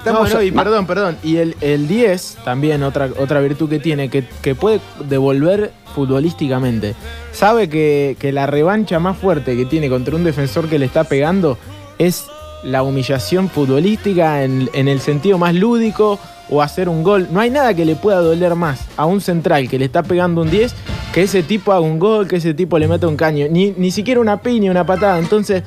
No, 0.05 0.27
no, 0.27 0.41
y 0.41 0.51
perdón, 0.51 0.85
perdón. 0.85 1.17
Y 1.23 1.37
el, 1.37 1.55
el 1.61 1.87
10, 1.87 2.37
también 2.45 2.83
otra, 2.83 3.09
otra 3.19 3.39
virtud 3.41 3.69
que 3.69 3.79
tiene, 3.79 4.09
que, 4.09 4.23
que 4.41 4.55
puede 4.55 4.79
devolver 5.07 5.71
futbolísticamente. 5.93 6.95
Sabe 7.31 7.69
que, 7.69 8.15
que 8.19 8.31
la 8.31 8.45
revancha 8.45 8.99
más 8.99 9.17
fuerte 9.17 9.55
que 9.55 9.65
tiene 9.65 9.89
contra 9.89 10.15
un 10.15 10.23
defensor 10.23 10.69
que 10.69 10.79
le 10.79 10.85
está 10.85 11.03
pegando 11.03 11.57
es 11.99 12.25
la 12.63 12.81
humillación 12.83 13.49
futbolística 13.49 14.43
en, 14.43 14.69
en 14.73 14.87
el 14.87 15.01
sentido 15.01 15.37
más 15.37 15.53
lúdico 15.53 16.19
o 16.49 16.61
hacer 16.61 16.87
un 16.89 17.03
gol. 17.03 17.27
No 17.31 17.39
hay 17.39 17.49
nada 17.49 17.73
que 17.73 17.85
le 17.85 17.95
pueda 17.95 18.19
doler 18.19 18.55
más 18.55 18.87
a 18.97 19.05
un 19.05 19.21
central 19.21 19.69
que 19.69 19.77
le 19.77 19.85
está 19.85 20.03
pegando 20.03 20.41
un 20.41 20.49
10 20.49 20.73
que 21.13 21.21
ese 21.21 21.43
tipo 21.43 21.71
haga 21.71 21.81
un 21.81 21.99
gol, 21.99 22.27
que 22.27 22.37
ese 22.37 22.53
tipo 22.55 22.79
le 22.79 22.87
meta 22.87 23.07
un 23.07 23.15
caño. 23.15 23.45
Ni, 23.49 23.71
ni 23.71 23.91
siquiera 23.91 24.19
una 24.19 24.41
piña, 24.41 24.71
una 24.71 24.85
patada. 24.85 25.19
Entonces, 25.19 25.63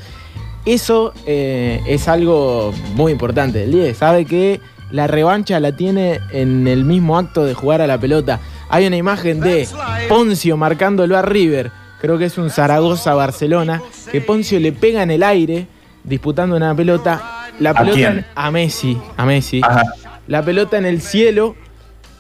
eso 0.67 1.15
eh, 1.27 1.81
es 1.87 2.09
algo 2.09 2.75
muy 2.95 3.13
importante. 3.13 3.65
El 3.65 3.73
10 3.73 3.97
sabe 3.97 4.25
que 4.25 4.61
la 4.91 5.07
revancha 5.07 5.59
la 5.61 5.73
tiene 5.73 6.21
en 6.33 6.67
el 6.69 6.85
mismo 6.85 7.17
acto 7.17 7.45
de 7.45 7.55
jugar 7.55 7.81
a 7.81 7.87
la 7.87 7.99
pelota. 7.99 8.41
Hay 8.69 8.87
una 8.87 8.97
imagen 8.97 9.41
de 9.41 9.67
Poncio 10.09 10.57
marcándolo 10.57 11.17
a 11.17 11.23
River, 11.23 11.71
creo 12.01 12.19
que 12.19 12.27
es 12.27 12.37
un 12.37 12.51
Zaragoza-Barcelona, 12.51 13.81
que 14.11 14.21
Poncio 14.21 14.59
le 14.61 14.73
pega 14.73 15.03
en 15.03 15.11
el 15.13 15.23
aire 15.23 15.67
disputando 16.05 16.57
una 16.57 16.75
pelota. 16.75 17.49
La 17.59 17.71
¿A 17.71 17.75
pelota 17.75 17.95
quién? 17.95 18.27
a 18.35 18.51
Messi, 18.51 18.99
a 19.17 19.25
Messi. 19.25 19.61
Ajá. 19.65 19.83
La 20.27 20.45
pelota 20.45 20.77
en 20.77 20.85
el 20.85 21.01
cielo 21.01 21.55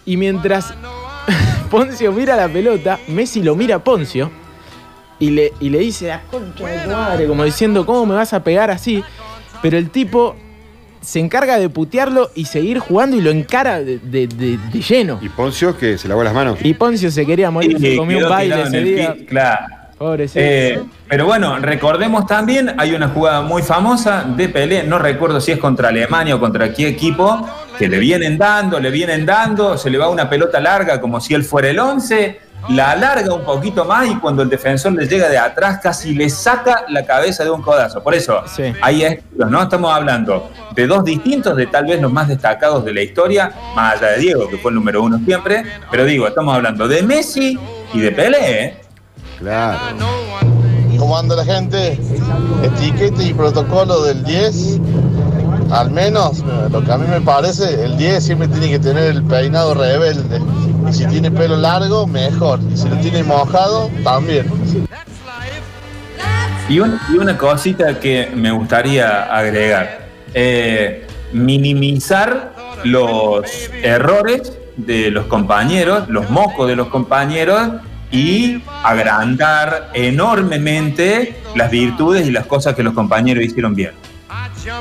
y 0.06 0.16
mientras 0.16 0.72
Poncio 1.70 2.12
mira 2.12 2.37
la 2.37 2.48
pelota, 2.48 2.98
Messi 3.09 3.42
lo 3.42 3.54
mira 3.56 3.76
a 3.76 3.85
Poncio 3.85 4.30
y 5.18 5.31
le, 5.31 5.52
y 5.61 5.70
le 5.70 5.79
dice, 5.79 6.12
"Ah, 6.12 6.22
concha 6.31 6.66
de 6.66 6.79
tu 6.81 6.90
madre", 6.90 7.26
como 7.26 7.44
diciendo, 7.44 7.85
¿cómo 7.87 8.07
me 8.07 8.14
vas 8.14 8.33
a 8.33 8.42
pegar 8.44 8.70
así? 8.70 9.02
Pero 9.62 9.79
el 9.79 9.90
tipo 9.90 10.37
se 11.00 11.20
encarga 11.20 11.59
de 11.59 11.68
putearlo 11.68 12.31
y 12.35 12.46
seguir 12.46 12.79
jugando 12.81 13.16
y 13.16 13.20
lo 13.20 13.31
encara 13.31 13.79
de, 13.81 13.98
de- 13.98 14.26
de- 14.26 14.59
de 14.59 14.81
lleno. 14.81 15.18
Y 15.22 15.29
Poncio 15.29 15.76
que 15.79 15.96
se 15.98 16.09
lavó 16.09 16.24
las 16.24 16.35
manos. 16.35 16.59
Y 16.62 16.74
Poncio 16.74 17.11
se 17.11 17.24
quería 17.24 17.50
morir, 17.50 17.79
se 17.79 17.94
Y 17.94 17.96
comió 17.96 18.18
un 18.18 18.29
baile 18.29 18.62
ese 18.62 18.81
día. 18.81 19.16
Claro. 19.29 19.66
Eh, 20.35 20.83
pero 21.09 21.24
bueno, 21.24 21.59
recordemos 21.59 22.26
también, 22.26 22.74
hay 22.76 22.92
una 22.92 23.09
jugada 23.09 23.40
muy 23.40 23.62
famosa 23.62 24.24
de 24.37 24.50
Pelé, 24.50 24.83
no 24.83 24.98
recuerdo 24.98 25.40
si 25.40 25.52
es 25.52 25.59
contra 25.59 25.88
Alemania 25.88 26.35
o 26.37 26.40
contra 26.40 26.70
qué 26.74 26.87
equipo, 26.88 27.48
que 27.79 27.88
le 27.88 27.98
vienen 27.98 28.37
dando, 28.37 28.79
le 28.79 28.90
vienen 28.90 29.24
dando, 29.24 29.79
se 29.79 29.88
le 29.88 29.96
va 29.96 30.11
una 30.11 30.29
pelota 30.29 30.61
larga 30.61 31.00
como 31.00 31.18
si 31.18 31.33
él 31.33 31.44
fuera 31.44 31.70
el 31.70 31.79
11, 31.79 32.38
la 32.69 32.92
alarga 32.92 33.33
un 33.33 33.45
poquito 33.45 33.85
más 33.85 34.09
y 34.09 34.16
cuando 34.16 34.42
el 34.42 34.49
defensor 34.49 34.92
le 34.92 35.07
llega 35.07 35.29
de 35.29 35.38
atrás 35.38 35.79
casi 35.83 36.14
le 36.14 36.29
saca 36.29 36.85
la 36.88 37.05
cabeza 37.05 37.45
de 37.45 37.51
un 37.51 37.62
codazo. 37.62 38.03
Por 38.03 38.14
eso, 38.14 38.42
hay 38.83 39.05
estilos, 39.05 39.51
¿no? 39.51 39.62
Estamos 39.62 39.95
hablando 39.95 40.51
de 40.75 40.87
dos 40.87 41.05
distintos, 41.05 41.57
de 41.57 41.66
tal 41.66 41.87
vez 41.87 42.01
los 42.01 42.12
más 42.12 42.29
destacados 42.29 42.85
de 42.85 42.92
la 42.92 43.03
historia, 43.03 43.53
más 43.75 43.97
allá 43.97 44.12
de 44.12 44.19
Diego, 44.19 44.49
que 44.49 44.59
fue 44.59 44.71
el 44.71 44.77
número 44.77 45.03
uno 45.03 45.19
siempre, 45.25 45.64
pero 45.90 46.05
digo, 46.05 46.27
estamos 46.27 46.55
hablando 46.55 46.88
de 46.88 47.03
Messi 47.03 47.59
y 47.92 48.01
de 48.01 48.12
Pelé, 48.12 48.64
¿eh? 48.64 48.81
Claro. 49.38 50.07
¿Cómo 50.99 51.19
anda 51.19 51.37
la 51.37 51.45
gente? 51.45 51.99
Etiqueta 52.62 53.23
y 53.23 53.35
protocolo 53.35 54.03
del 54.03 54.25
10. 54.25 54.81
Al 55.70 55.90
menos, 55.90 56.40
eh, 56.40 56.68
lo 56.70 56.83
que 56.85 56.92
a 56.92 56.96
mí 56.98 57.07
me 57.09 57.20
parece, 57.20 57.85
el 57.85 57.96
10 57.96 58.24
siempre 58.24 58.48
tiene 58.48 58.70
que 58.70 58.79
tener 58.79 59.05
el 59.05 59.22
peinado 59.24 59.74
rebelde. 59.74 60.40
Y 60.88 60.92
si 60.92 61.07
tiene 61.07 61.31
pelo 61.31 61.57
largo, 61.57 62.07
mejor. 62.07 62.61
Y 62.72 62.76
si 62.76 62.88
lo 62.88 62.96
tiene 62.98 63.22
mojado, 63.24 63.90
también. 64.05 64.46
Y, 66.68 66.81
un- 66.81 66.98
y 67.12 67.18
una 67.18 67.37
cosita 67.37 67.98
que 68.00 68.31
me 68.35 68.50
gustaría 68.50 69.24
agregar. 69.24 70.07
Eh, 70.35 71.07
minimizar 71.33 72.52
los 72.85 73.44
errores 73.83 74.52
de 74.76 75.11
los 75.11 75.26
compañeros, 75.26 76.09
los 76.09 76.29
mocos 76.31 76.68
de 76.68 76.76
los 76.76 76.88
compañeros 76.88 77.68
y 78.12 78.62
agrandar 78.85 79.90
enormemente 79.94 81.37
las 81.55 81.70
virtudes 81.70 82.26
y 82.26 82.31
las 82.31 82.46
cosas 82.46 82.74
que 82.74 82.83
los 82.83 82.94
compañeros 82.94 83.42
hicieron 83.44 83.74
bien. 83.74 83.92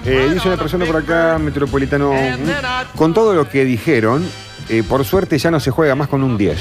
Eh, 0.06 0.32
dice 0.34 0.48
una 0.48 0.58
persona 0.58 0.86
por 0.86 0.98
acá, 0.98 1.38
Metropolitano, 1.40 2.12
mm, 2.14 2.98
con 2.98 3.14
todo 3.14 3.34
lo 3.34 3.48
que 3.50 3.64
dijeron, 3.66 4.26
eh, 4.70 4.84
por 4.88 5.06
suerte 5.06 5.38
ya 5.38 5.52
no 5.52 5.60
se 5.60 5.70
juega 5.72 5.94
más 5.96 6.08
con 6.08 6.24
un 6.24 6.38
10. 6.38 6.58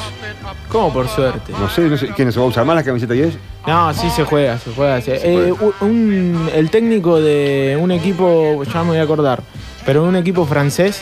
¿Cómo 0.68 0.92
por 0.92 1.08
suerte? 1.08 1.52
No 1.52 1.68
sé, 1.70 1.82
no 1.82 1.96
sé, 1.96 2.08
¿quién 2.14 2.30
se 2.32 2.38
va 2.38 2.44
a 2.44 2.48
usar 2.48 2.64
más 2.64 2.76
la 2.76 2.82
camiseta 2.82 3.14
10? 3.14 3.34
No, 3.66 3.94
sí 3.94 4.10
se 4.10 4.24
juega, 4.24 4.58
se 4.58 4.72
juega. 4.74 5.00
se- 5.00 5.20
eh, 5.48 5.54
un- 5.80 6.50
el 6.54 6.70
técnico 6.70 7.20
de 7.20 7.78
un 7.80 7.90
equipo, 7.92 8.62
ya 8.64 8.82
me 8.82 8.90
voy 8.90 8.98
a 8.98 9.02
acordar, 9.02 9.42
pero 9.86 10.02
un 10.04 10.16
equipo 10.16 10.44
francés 10.44 11.00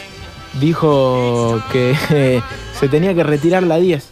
dijo 0.60 1.60
que 1.72 1.96
eh, 2.10 2.40
se 2.78 2.88
tenía 2.88 3.14
que 3.14 3.24
retirar 3.24 3.62
la 3.62 3.76
10 3.78 4.08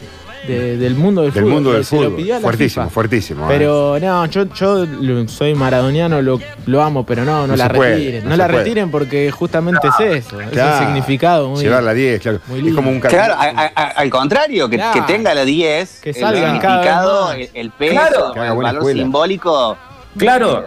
de- 0.47 0.77
del 0.77 0.95
mundo 0.95 1.21
del, 1.21 1.31
Del 1.31 1.43
fútbol. 1.43 1.53
mundo 1.55 1.73
del 1.73 1.85
Se 1.85 1.95
lo 1.95 2.11
fútbol. 2.11 2.41
Fuertísimo, 2.41 2.83
FIFA. 2.85 2.89
fuertísimo. 2.93 3.45
eh. 3.45 3.47
Pero 3.49 3.99
no, 3.99 4.25
yo, 4.25 4.45
yo 4.53 4.85
soy 5.27 5.53
maradoniano, 5.53 6.21
lo, 6.21 6.39
lo 6.65 6.81
amo, 6.81 7.05
pero 7.05 7.23
no, 7.25 7.41
no, 7.41 7.47
No 7.47 7.55
la 7.55 7.69
puede, 7.69 7.95
retiren. 7.95 8.29
no 8.29 8.35
la 8.35 8.47
puede. 8.47 8.57
retiren 8.59 8.91
porque 8.91 9.31
justamente 9.31 9.87
es 9.87 10.25
eso. 10.25 10.39
Es 10.41 10.49
Claro. 10.49 10.79
el 10.79 10.85
significado 10.87 11.49
muy. 11.49 11.61
Llevar 11.61 11.83
la 11.83 11.93
10, 11.93 12.21
claro. 12.21 12.39
muy 12.47 12.67
Es 12.69 12.73
como 12.75 12.89
un 12.89 12.99
Claro, 12.99 13.33
a- 13.35 13.43
a- 13.45 13.71
a- 13.75 13.89
al 13.91 14.09
contrario, 14.09 14.69
que, 14.69 14.77
Claro. 14.77 14.93
que 15.05 15.13
tenga 15.13 15.33
la 15.33 15.45
10, 15.45 15.99
Que 16.01 16.09
el 16.11 16.15
cada 16.15 16.31
vez 16.31 16.41
significado, 16.41 17.31
el, 17.33 17.49
el 17.53 17.71
peso, 17.71 17.91
Claro. 17.93 18.33
El 18.35 18.57
valor 18.57 18.75
escuela. 18.81 19.01
simbólico 19.03 19.77
Claro. 20.17 20.65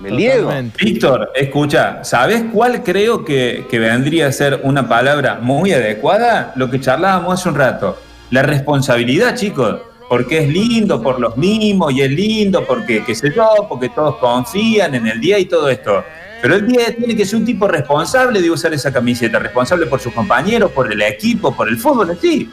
del 0.00 0.16
Diego. 0.16 0.50
Víctor, 0.78 1.30
escucha, 1.34 2.04
¿sabes 2.04 2.44
cuál 2.52 2.82
creo 2.82 3.24
que, 3.24 3.66
que 3.70 3.78
vendría 3.78 4.26
a 4.26 4.32
ser 4.32 4.60
una 4.62 4.86
palabra 4.88 5.38
muy 5.40 5.72
adecuada? 5.72 6.52
Lo 6.56 6.70
que 6.70 6.80
charlábamos 6.80 7.40
hace 7.40 7.48
un 7.48 7.54
rato. 7.54 7.98
La 8.30 8.42
responsabilidad, 8.42 9.34
chicos. 9.34 9.80
Porque 10.08 10.38
es 10.38 10.48
lindo 10.48 11.02
por 11.02 11.18
los 11.18 11.36
mismos 11.36 11.92
y 11.92 12.02
es 12.02 12.10
lindo 12.10 12.64
porque, 12.64 13.02
qué 13.04 13.14
sé 13.14 13.32
yo, 13.34 13.66
porque 13.68 13.88
todos 13.88 14.16
confían 14.16 14.94
en 14.94 15.06
el 15.08 15.20
día 15.20 15.36
y 15.38 15.46
todo 15.46 15.68
esto. 15.68 16.04
Pero 16.40 16.54
el 16.54 16.66
10 16.66 16.98
tiene 16.98 17.16
que 17.16 17.24
ser 17.24 17.40
un 17.40 17.44
tipo 17.44 17.66
responsable 17.66 18.40
de 18.40 18.48
usar 18.48 18.72
esa 18.72 18.92
camiseta, 18.92 19.38
responsable 19.38 19.86
por 19.86 19.98
sus 19.98 20.12
compañeros, 20.12 20.70
por 20.70 20.92
el 20.92 21.02
equipo, 21.02 21.54
por 21.56 21.68
el 21.68 21.76
fútbol 21.76 22.10
en 22.10 22.20
sí. 22.20 22.50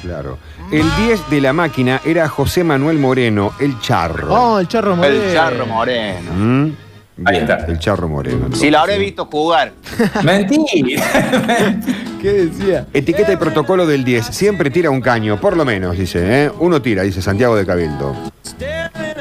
Claro. 0.00 0.38
El 0.72 0.86
10 0.96 1.28
de 1.28 1.40
la 1.42 1.52
máquina 1.52 2.00
era 2.04 2.28
José 2.28 2.64
Manuel 2.64 2.98
Moreno, 2.98 3.52
el 3.60 3.78
charro. 3.80 4.32
Oh, 4.32 4.58
el 4.60 4.68
charro 4.68 4.96
moreno. 4.96 5.22
El 5.22 5.34
Charro 5.34 5.66
Moreno. 5.66 6.32
Mm, 6.32 6.72
Ahí 7.24 7.36
está. 7.38 7.56
El 7.66 7.78
charro 7.78 8.08
moreno. 8.08 8.48
Si 8.54 8.70
lo 8.70 8.78
habré 8.80 8.98
visto 8.98 9.26
jugar. 9.26 9.72
Mentira. 10.24 10.64
¿Qué 12.20 12.32
decía? 12.32 12.86
Etiqueta 12.92 13.32
y 13.32 13.36
protocolo 13.36 13.86
del 13.86 14.04
10. 14.04 14.26
Siempre 14.26 14.70
tira 14.70 14.90
un 14.90 15.00
caño, 15.00 15.38
por 15.40 15.56
lo 15.56 15.64
menos, 15.64 15.96
dice. 15.96 16.44
¿eh? 16.46 16.50
Uno 16.58 16.82
tira, 16.82 17.02
dice 17.02 17.22
Santiago 17.22 17.54
de 17.56 17.64
Cabildo. 17.64 18.14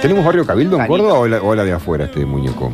¿Tenemos 0.01 0.25
barrio 0.25 0.45
Cabildo 0.45 0.79
en. 0.79 0.87
Córdoba 0.87 1.13
o 1.19 1.27
la, 1.27 1.41
o 1.41 1.53
la 1.55 1.63
de 1.63 1.73
afuera, 1.73 2.05
este 2.05 2.25
muñeco? 2.25 2.71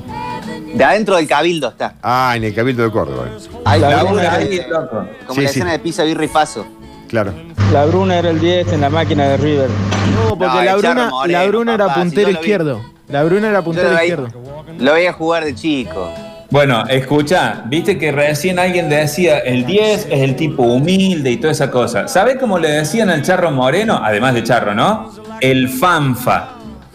De 0.73 0.83
adentro 0.83 1.15
del 1.17 1.27
cabildo 1.27 1.69
está. 1.69 1.95
Ah, 2.03 2.33
en 2.35 2.43
el 2.43 2.53
Cabildo 2.53 2.83
de 2.83 2.91
Córdoba. 2.91 3.25
Hay 3.65 3.81
La 3.81 3.99
como, 4.01 4.13
Bruna, 4.13 4.39
loco. 4.69 5.07
como 5.25 5.33
Sí, 5.35 5.41
la 5.41 5.49
sí. 5.49 5.55
escena 5.59 5.71
de 5.71 5.79
Pisa 5.79 6.03
Birri 6.03 6.27
Faso. 6.27 6.65
Claro. 7.07 7.33
La 7.73 7.85
Bruna 7.85 8.19
era 8.19 8.29
el 8.29 8.39
10 8.39 8.73
en 8.73 8.81
la 8.81 8.89
máquina 8.91 9.27
de 9.29 9.37
River. 9.37 9.67
No, 10.13 10.29
porque 10.37 10.45
No, 10.45 10.63
la, 10.63 10.75
Bruna, 10.75 11.09
Moreno, 11.09 11.39
la 11.39 11.47
Bruna 11.47 11.73
era 11.73 11.93
si 11.93 11.99
puntero 12.01 12.27
vi. 12.29 12.35
La 13.09 13.23
Bruna 13.23 13.49
era 13.49 13.61
puntero 13.63 13.89
lo 13.89 13.95
veía, 13.95 14.13
izquierdo. 14.13 14.29
lo 14.77 14.93
veía 14.93 15.13
jugar 15.13 15.43
de 15.43 15.55
chico. 15.55 16.11
Bueno, 16.51 16.83
escucha, 16.87 17.63
viste 17.67 17.97
que 17.97 18.11
recién 18.11 18.57
alguien 18.57 18.89
decía 18.89 19.39
el 19.39 19.65
10 19.65 20.07
es 20.09 20.21
el 20.21 20.35
tipo 20.35 20.63
humilde 20.63 21.31
y 21.31 21.37
toda 21.37 21.51
esa 21.51 21.69
cosa. 21.69 22.07
¿Sabés 22.07 22.37
cómo 22.37 22.57
le 22.57 22.69
decían 22.69 23.09
al 23.09 23.21
Charro 23.21 23.51
Moreno? 23.51 23.99
Además 24.03 24.33
de 24.33 24.43
Charro, 24.43 24.73
¿no? 24.73 25.11
El 25.41 25.69
fanfa. 25.69 26.49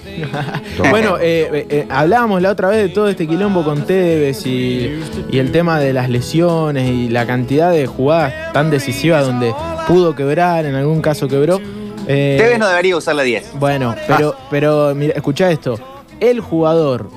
Bueno, 0.90 1.16
eh, 1.18 1.48
eh, 1.53 1.66
eh, 1.70 1.87
hablábamos 1.88 2.40
la 2.42 2.50
otra 2.50 2.68
vez 2.68 2.79
de 2.83 2.88
todo 2.90 3.09
este 3.09 3.27
quilombo 3.27 3.64
con 3.64 3.85
Tevez 3.85 4.46
y, 4.46 5.00
y 5.31 5.38
el 5.38 5.50
tema 5.50 5.81
de 5.81 5.92
las 5.92 6.09
lesiones 6.11 6.88
y 6.88 7.09
la 7.09 7.27
cantidad 7.27 7.72
de 7.72 7.87
jugadas 7.87 8.53
tan 8.53 8.70
decisivas 8.70 9.27
donde 9.27 9.53
pudo 9.88 10.14
quebrar, 10.14 10.66
en 10.66 10.74
algún 10.74 11.00
caso 11.00 11.27
quebró. 11.27 11.61
Eh, 12.07 12.37
Tevez 12.38 12.59
no 12.59 12.68
debería 12.68 12.96
usar 12.96 13.14
la 13.16 13.22
10. 13.22 13.53
Bueno, 13.55 13.94
pero, 14.07 14.37
pero 14.50 14.94
mira, 14.94 15.14
escucha 15.14 15.50
esto. 15.50 15.79
El 16.20 16.40
jugador 16.40 17.09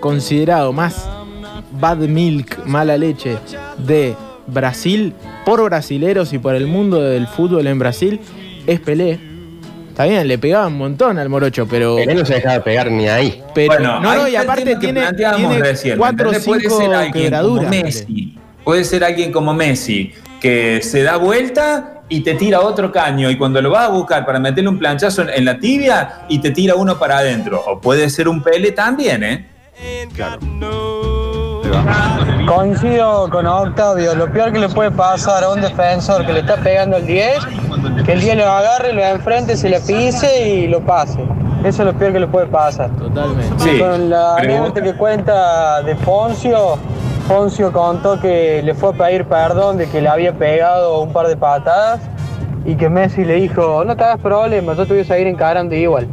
considerado 0.00 0.72
más 0.72 1.08
bad 1.72 1.98
milk, 1.98 2.64
mala 2.66 2.96
leche 2.96 3.36
de 3.78 4.14
Brasil, 4.46 5.14
por 5.44 5.62
brasileros 5.64 6.32
y 6.32 6.38
por 6.38 6.54
el 6.54 6.66
mundo 6.66 7.00
del 7.00 7.26
fútbol 7.26 7.66
en 7.66 7.78
Brasil, 7.78 8.20
es 8.66 8.80
Pelé. 8.80 9.20
Está 9.90 10.04
bien, 10.04 10.28
le 10.28 10.38
pegaba 10.38 10.68
un 10.68 10.78
montón 10.78 11.18
al 11.18 11.28
morocho, 11.28 11.66
pero. 11.66 11.96
Pelé 11.96 12.14
no 12.14 12.24
se 12.24 12.34
dejaba 12.34 12.62
pegar 12.62 12.90
ni 12.90 13.08
ahí. 13.08 13.42
Pero, 13.54 13.74
Bueno, 13.74 14.00
no, 14.00 14.28
y 14.28 14.36
aparte 14.36 14.76
tiene, 14.76 15.00
planteábamos 15.00 15.50
tiene 15.50 15.64
recién, 15.64 15.98
cuatro 15.98 16.30
o 16.30 16.34
cinco 16.34 16.80
quebraduras. 17.12 17.70
Messi. 17.70 18.34
Puede 18.64 18.84
ser 18.84 19.02
alguien 19.02 19.32
como 19.32 19.54
Messi, 19.54 20.12
que 20.40 20.80
se 20.82 21.02
da 21.02 21.16
vuelta 21.16 21.97
y 22.08 22.20
te 22.20 22.34
tira 22.34 22.60
otro 22.60 22.90
caño, 22.90 23.30
y 23.30 23.36
cuando 23.36 23.60
lo 23.60 23.70
vas 23.70 23.86
a 23.86 23.88
buscar 23.88 24.24
para 24.24 24.38
meterle 24.38 24.70
un 24.70 24.78
planchazo 24.78 25.22
en, 25.22 25.30
en 25.30 25.44
la 25.44 25.58
tibia 25.58 26.22
y 26.28 26.38
te 26.38 26.50
tira 26.50 26.74
uno 26.74 26.98
para 26.98 27.18
adentro. 27.18 27.62
O 27.66 27.78
puede 27.78 28.08
ser 28.10 28.28
un 28.28 28.42
Pele 28.42 28.72
también, 28.72 29.22
¿eh? 29.22 29.46
Claro. 30.14 30.40
Coincido 32.46 33.28
con 33.30 33.46
Octavio, 33.46 34.14
lo 34.14 34.32
peor 34.32 34.52
que 34.52 34.58
le 34.58 34.68
puede 34.68 34.90
pasar 34.90 35.44
a 35.44 35.50
un 35.50 35.60
defensor 35.60 36.24
que 36.24 36.32
le 36.32 36.40
está 36.40 36.56
pegando 36.56 36.96
el 36.96 37.06
10, 37.06 37.38
que 38.06 38.12
el 38.12 38.20
10 38.20 38.36
lo 38.38 38.50
agarre, 38.50 38.92
lo 38.94 39.04
enfrente, 39.04 39.56
se 39.56 39.68
le 39.68 39.80
pise 39.80 40.48
y 40.48 40.66
lo 40.66 40.80
pase. 40.80 41.18
Eso 41.64 41.82
es 41.82 41.86
lo 41.86 41.92
peor 41.92 42.12
que 42.14 42.20
le 42.20 42.26
puede 42.26 42.46
pasar. 42.46 42.90
Totalmente. 42.96 43.52
Sí, 43.58 43.78
con 43.78 44.08
la 44.08 44.36
anécdota 44.36 44.80
que 44.80 44.94
cuenta 44.94 45.82
de 45.82 45.94
Poncio, 45.96 46.78
Poncio 47.28 47.70
contó 47.70 48.18
que 48.18 48.62
le 48.64 48.72
fue 48.72 48.88
a 48.88 48.92
pedir 48.92 49.26
perdón 49.26 49.76
de 49.76 49.86
que 49.86 50.00
le 50.00 50.08
había 50.08 50.32
pegado 50.32 51.02
un 51.02 51.12
par 51.12 51.26
de 51.26 51.36
patadas 51.36 52.00
y 52.64 52.74
que 52.74 52.88
Messi 52.88 53.22
le 53.22 53.34
dijo, 53.34 53.84
no 53.84 53.94
te 53.94 54.02
hagas 54.02 54.20
problema, 54.20 54.72
yo 54.72 54.86
te 54.86 54.94
voy 54.94 55.02
a 55.02 55.04
seguir 55.04 55.26
encarando 55.26 55.74
igual. 55.74 56.08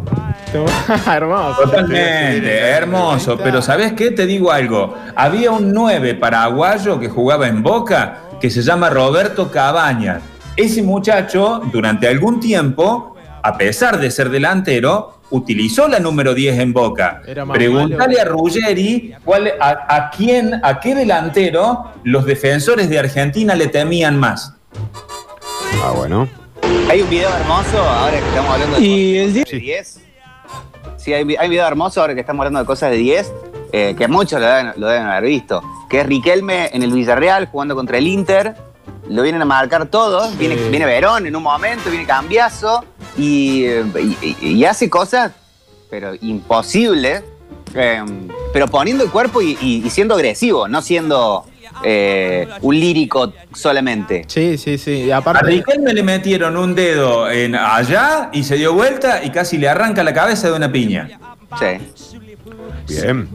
hermoso. 1.07 1.61
Totalmente, 1.61 2.59
hermoso. 2.59 3.37
Pero 3.41 3.61
¿sabes 3.61 3.93
qué? 3.93 4.11
Te 4.11 4.25
digo 4.25 4.51
algo. 4.51 4.93
Había 5.15 5.51
un 5.51 5.71
9 5.71 6.15
paraguayo 6.15 6.99
que 6.99 7.07
jugaba 7.07 7.47
en 7.47 7.63
Boca 7.63 8.17
que 8.41 8.49
se 8.49 8.61
llama 8.61 8.89
Roberto 8.89 9.49
Cabañas. 9.49 10.21
Ese 10.57 10.83
muchacho, 10.83 11.61
durante 11.71 12.09
algún 12.09 12.41
tiempo, 12.41 13.14
a 13.45 13.59
pesar 13.59 13.99
de 13.99 14.09
ser 14.09 14.31
delantero, 14.31 15.19
utilizó 15.29 15.87
la 15.87 15.99
número 15.99 16.33
10 16.33 16.57
en 16.61 16.73
Boca. 16.73 17.21
Preguntale 17.53 18.19
a 18.19 18.25
Ruggeri 18.25 19.13
cuál, 19.23 19.53
a, 19.59 19.95
a 19.95 20.09
quién, 20.09 20.59
a 20.63 20.79
qué 20.79 20.95
delantero 20.95 21.91
los 22.03 22.25
defensores 22.25 22.89
de 22.89 22.97
Argentina 22.97 23.53
le 23.53 23.67
temían 23.67 24.17
más. 24.17 24.55
Ah, 25.83 25.91
bueno. 25.95 26.27
Hay 26.89 27.01
un 27.01 27.09
video 27.11 27.29
hermoso 27.35 27.77
ahora 27.77 28.19
que 28.19 28.27
estamos 28.27 28.51
hablando 28.51 28.77
de 28.77 28.83
Y 28.83 29.17
el 29.19 29.27
cosas 29.27 29.51
de 29.51 29.59
10. 29.59 30.01
Sí, 30.97 31.13
hay, 31.13 31.21
un 31.21 31.49
video 31.51 31.67
hermoso 31.67 32.01
ahora 32.01 32.15
que 32.15 32.21
estamos 32.21 32.39
hablando 32.39 32.61
de 32.61 32.65
cosas 32.65 32.89
de 32.89 32.97
10, 32.97 33.33
eh, 33.73 33.95
que 33.95 34.07
muchos 34.07 34.41
lo 34.41 34.47
deben, 34.47 34.73
lo 34.75 34.87
deben 34.87 35.05
haber 35.05 35.25
visto. 35.25 35.61
Que 35.87 36.01
es 36.01 36.07
Riquelme 36.07 36.71
en 36.73 36.81
el 36.81 36.91
Villarreal 36.91 37.45
jugando 37.45 37.75
contra 37.75 37.99
el 37.99 38.07
Inter. 38.07 38.55
Lo 39.07 39.21
vienen 39.21 39.43
a 39.43 39.45
marcar 39.45 39.85
todos. 39.85 40.35
Viene, 40.35 40.55
viene 40.55 40.87
Verón 40.87 41.27
en 41.27 41.35
un 41.35 41.43
momento, 41.43 41.91
viene 41.91 42.07
Cambiazo. 42.07 42.83
Y, 43.17 43.65
y- 44.41 44.65
hace 44.65 44.89
cosas, 44.89 45.31
pero 45.89 46.13
imposibles. 46.21 47.23
eh, 47.73 48.03
pero 48.53 48.67
poniendo 48.67 49.03
el 49.03 49.09
cuerpo 49.11 49.41
y, 49.41 49.57
y- 49.61 49.83
y 49.85 49.89
siendo 49.89 50.15
agresivo, 50.15 50.67
no 50.67 50.81
siendo 50.81 51.45
eh, 51.83 52.47
un 52.61 52.79
lírico 52.79 53.33
solamente. 53.53 54.23
Sí, 54.27 54.57
sí, 54.57 54.77
sí. 54.77 54.91
Y 55.05 55.11
A 55.11 55.17
aparte, 55.17 55.45
Riquelme 55.45 55.93
le 55.93 56.03
metieron 56.03 56.55
un 56.55 56.73
dedo 56.75 57.29
en 57.29 57.55
allá 57.55 58.29
y 58.31 58.43
se 58.43 58.55
dio 58.55 58.73
vuelta 58.73 59.23
y 59.23 59.29
casi 59.29 59.57
le 59.57 59.67
arranca 59.67 60.03
la 60.03 60.13
cabeza 60.13 60.49
de 60.49 60.55
una 60.55 60.71
piña. 60.71 61.19
Sí. 61.59 62.15
Bien. 62.87 63.27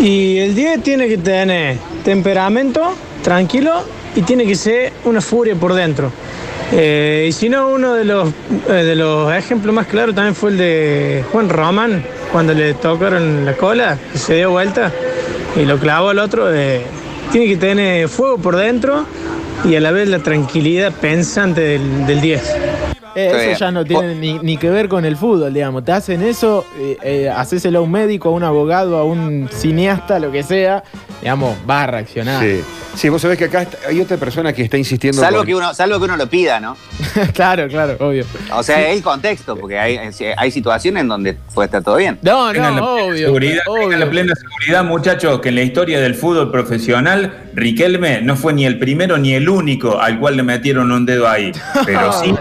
Y 0.00 0.38
el 0.38 0.54
10 0.54 0.82
tiene 0.82 1.08
que 1.08 1.18
tener 1.18 1.76
temperamento, 2.04 2.94
tranquilo, 3.22 3.82
y 4.14 4.22
tiene 4.22 4.44
que 4.46 4.54
ser 4.54 4.92
una 5.04 5.20
furia 5.20 5.54
por 5.54 5.74
dentro. 5.74 6.12
Eh, 6.72 7.26
y 7.28 7.32
si 7.32 7.48
no, 7.48 7.68
uno 7.70 7.94
de 7.94 8.04
los, 8.04 8.28
eh, 8.68 8.72
de 8.72 8.94
los 8.94 9.32
ejemplos 9.32 9.74
más 9.74 9.86
claros 9.86 10.14
también 10.14 10.34
fue 10.34 10.50
el 10.50 10.58
de 10.58 11.24
Juan 11.32 11.48
Román, 11.48 12.04
cuando 12.30 12.52
le 12.52 12.74
tocaron 12.74 13.44
la 13.46 13.54
cola, 13.54 13.96
que 14.12 14.18
se 14.18 14.34
dio 14.36 14.50
vuelta 14.50 14.92
y 15.56 15.64
lo 15.64 15.78
clavó 15.78 16.10
al 16.10 16.18
otro. 16.18 16.52
eh, 16.54 16.82
tiene 17.32 17.46
que 17.46 17.56
tener 17.58 18.08
fuego 18.08 18.38
por 18.38 18.56
dentro 18.56 19.04
y 19.64 19.74
a 19.76 19.80
la 19.80 19.90
vez 19.90 20.08
la 20.08 20.18
tranquilidad 20.20 20.92
pensante 20.92 21.60
del, 21.60 22.06
del 22.06 22.20
10. 22.20 22.42
eh, 23.14 23.32
Sí. 23.44 23.50
eso 23.50 23.58
ya 23.60 23.70
no 23.70 23.84
tiene 23.84 24.14
ni, 24.14 24.38
ni 24.38 24.56
que 24.56 24.70
ver 24.70 24.88
con 24.88 25.04
el 25.04 25.16
fútbol, 25.16 25.52
digamos. 25.52 25.84
Te 25.84 25.92
hacen 25.92 26.22
eso, 26.22 26.64
eh, 26.78 26.96
eh, 27.02 27.28
hacéselo 27.28 27.80
a 27.80 27.82
un 27.82 27.90
médico, 27.90 28.28
a 28.28 28.32
un 28.32 28.44
abogado, 28.44 28.96
a 28.98 29.04
un 29.04 29.48
cineasta, 29.52 30.18
lo 30.18 30.30
que 30.30 30.42
sea, 30.42 30.84
digamos, 31.20 31.56
va 31.68 31.82
a 31.82 31.86
reaccionar. 31.88 32.42
Sí. 32.44 32.60
Sí, 32.98 33.08
vos 33.08 33.22
sabés 33.22 33.38
que 33.38 33.44
acá 33.44 33.62
está- 33.62 33.78
hay 33.88 34.00
otra 34.00 34.16
persona 34.16 34.52
que 34.52 34.62
está 34.62 34.76
insistiendo. 34.76 35.20
Salvo 35.22 35.38
con- 35.38 35.46
que, 35.46 35.54
uno, 35.54 35.72
salvo 35.72 35.98
que 35.98 36.04
uno 36.06 36.16
lo 36.16 36.26
pida, 36.28 36.58
¿no? 36.58 36.76
claro, 37.32 37.68
claro, 37.68 37.96
obvio. 38.00 38.24
O 38.52 38.62
sea, 38.64 38.88
es 38.88 38.96
el 38.96 39.04
contexto, 39.04 39.56
porque 39.56 39.78
hay, 39.78 40.00
hay 40.36 40.50
situaciones 40.50 41.02
en 41.02 41.08
donde 41.08 41.34
puede 41.54 41.66
estar 41.66 41.80
todo 41.84 41.94
bien. 41.94 42.18
No, 42.22 42.50
Tengan 42.50 42.74
la 42.74 42.80
no, 42.80 42.94
plena 42.94 43.08
obvio. 43.12 43.26
seguridad, 43.26 43.62
obvio. 43.68 43.82
tengan 43.82 44.00
la 44.00 44.10
plena 44.10 44.34
seguridad, 44.34 44.84
muchachos, 44.84 45.40
que 45.40 45.50
en 45.50 45.54
la 45.54 45.62
historia 45.62 46.00
del 46.00 46.16
fútbol 46.16 46.50
profesional, 46.50 47.44
Riquelme 47.54 48.20
no 48.22 48.34
fue 48.34 48.52
ni 48.52 48.64
el 48.66 48.80
primero 48.80 49.16
ni 49.16 49.34
el 49.34 49.48
único 49.48 50.00
al 50.00 50.18
cual 50.18 50.36
le 50.36 50.42
metieron 50.42 50.90
un 50.90 51.06
dedo 51.06 51.28
ahí. 51.28 51.52
Pero 51.86 52.12
sí, 52.20 52.34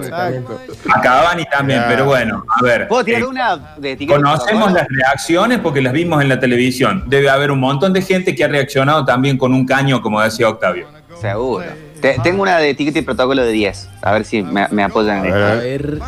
a 0.94 1.02
Cavani 1.02 1.46
también. 1.52 1.80
Claro. 1.80 1.92
Pero 1.94 2.06
bueno, 2.06 2.46
a 2.50 2.64
ver. 2.64 2.88
¿Puedo 2.88 3.04
tirar 3.04 3.22
eh, 3.22 3.26
una 3.26 3.76
de 3.78 3.92
etiqueta? 3.92 4.16
Conocemos 4.20 4.72
las 4.72 4.88
reacciones 4.90 5.60
porque 5.60 5.82
las 5.82 5.94
vimos 5.94 6.22
en 6.22 6.30
la 6.30 6.40
televisión. 6.40 7.04
Debe 7.06 7.30
haber 7.30 7.52
un 7.52 7.60
montón 7.60 7.94
de 7.94 8.02
gente 8.02 8.34
que 8.34 8.44
ha 8.44 8.48
reaccionado 8.48 9.06
también 9.06 9.38
con 9.38 9.54
un 9.54 9.66
caño, 9.66 10.02
como 10.02 10.20
decía 10.22 10.47
Octavio. 10.50 10.88
Seguro. 11.22 11.66
Te- 12.02 12.18
tengo 12.24 12.42
una 12.44 12.58
de 12.60 12.70
etiqueta 12.70 13.00
y 13.00 13.02
protocolo 13.02 13.44
de 13.44 13.52
10. 13.52 13.90
A 14.02 14.12
ver 14.12 14.24
si 14.26 14.44
me, 14.44 14.68
me 14.70 14.84
apoyan 14.84 15.26
en 15.26 15.34
A 15.34 15.54
esto. 15.54 15.64
ver. 15.64 16.00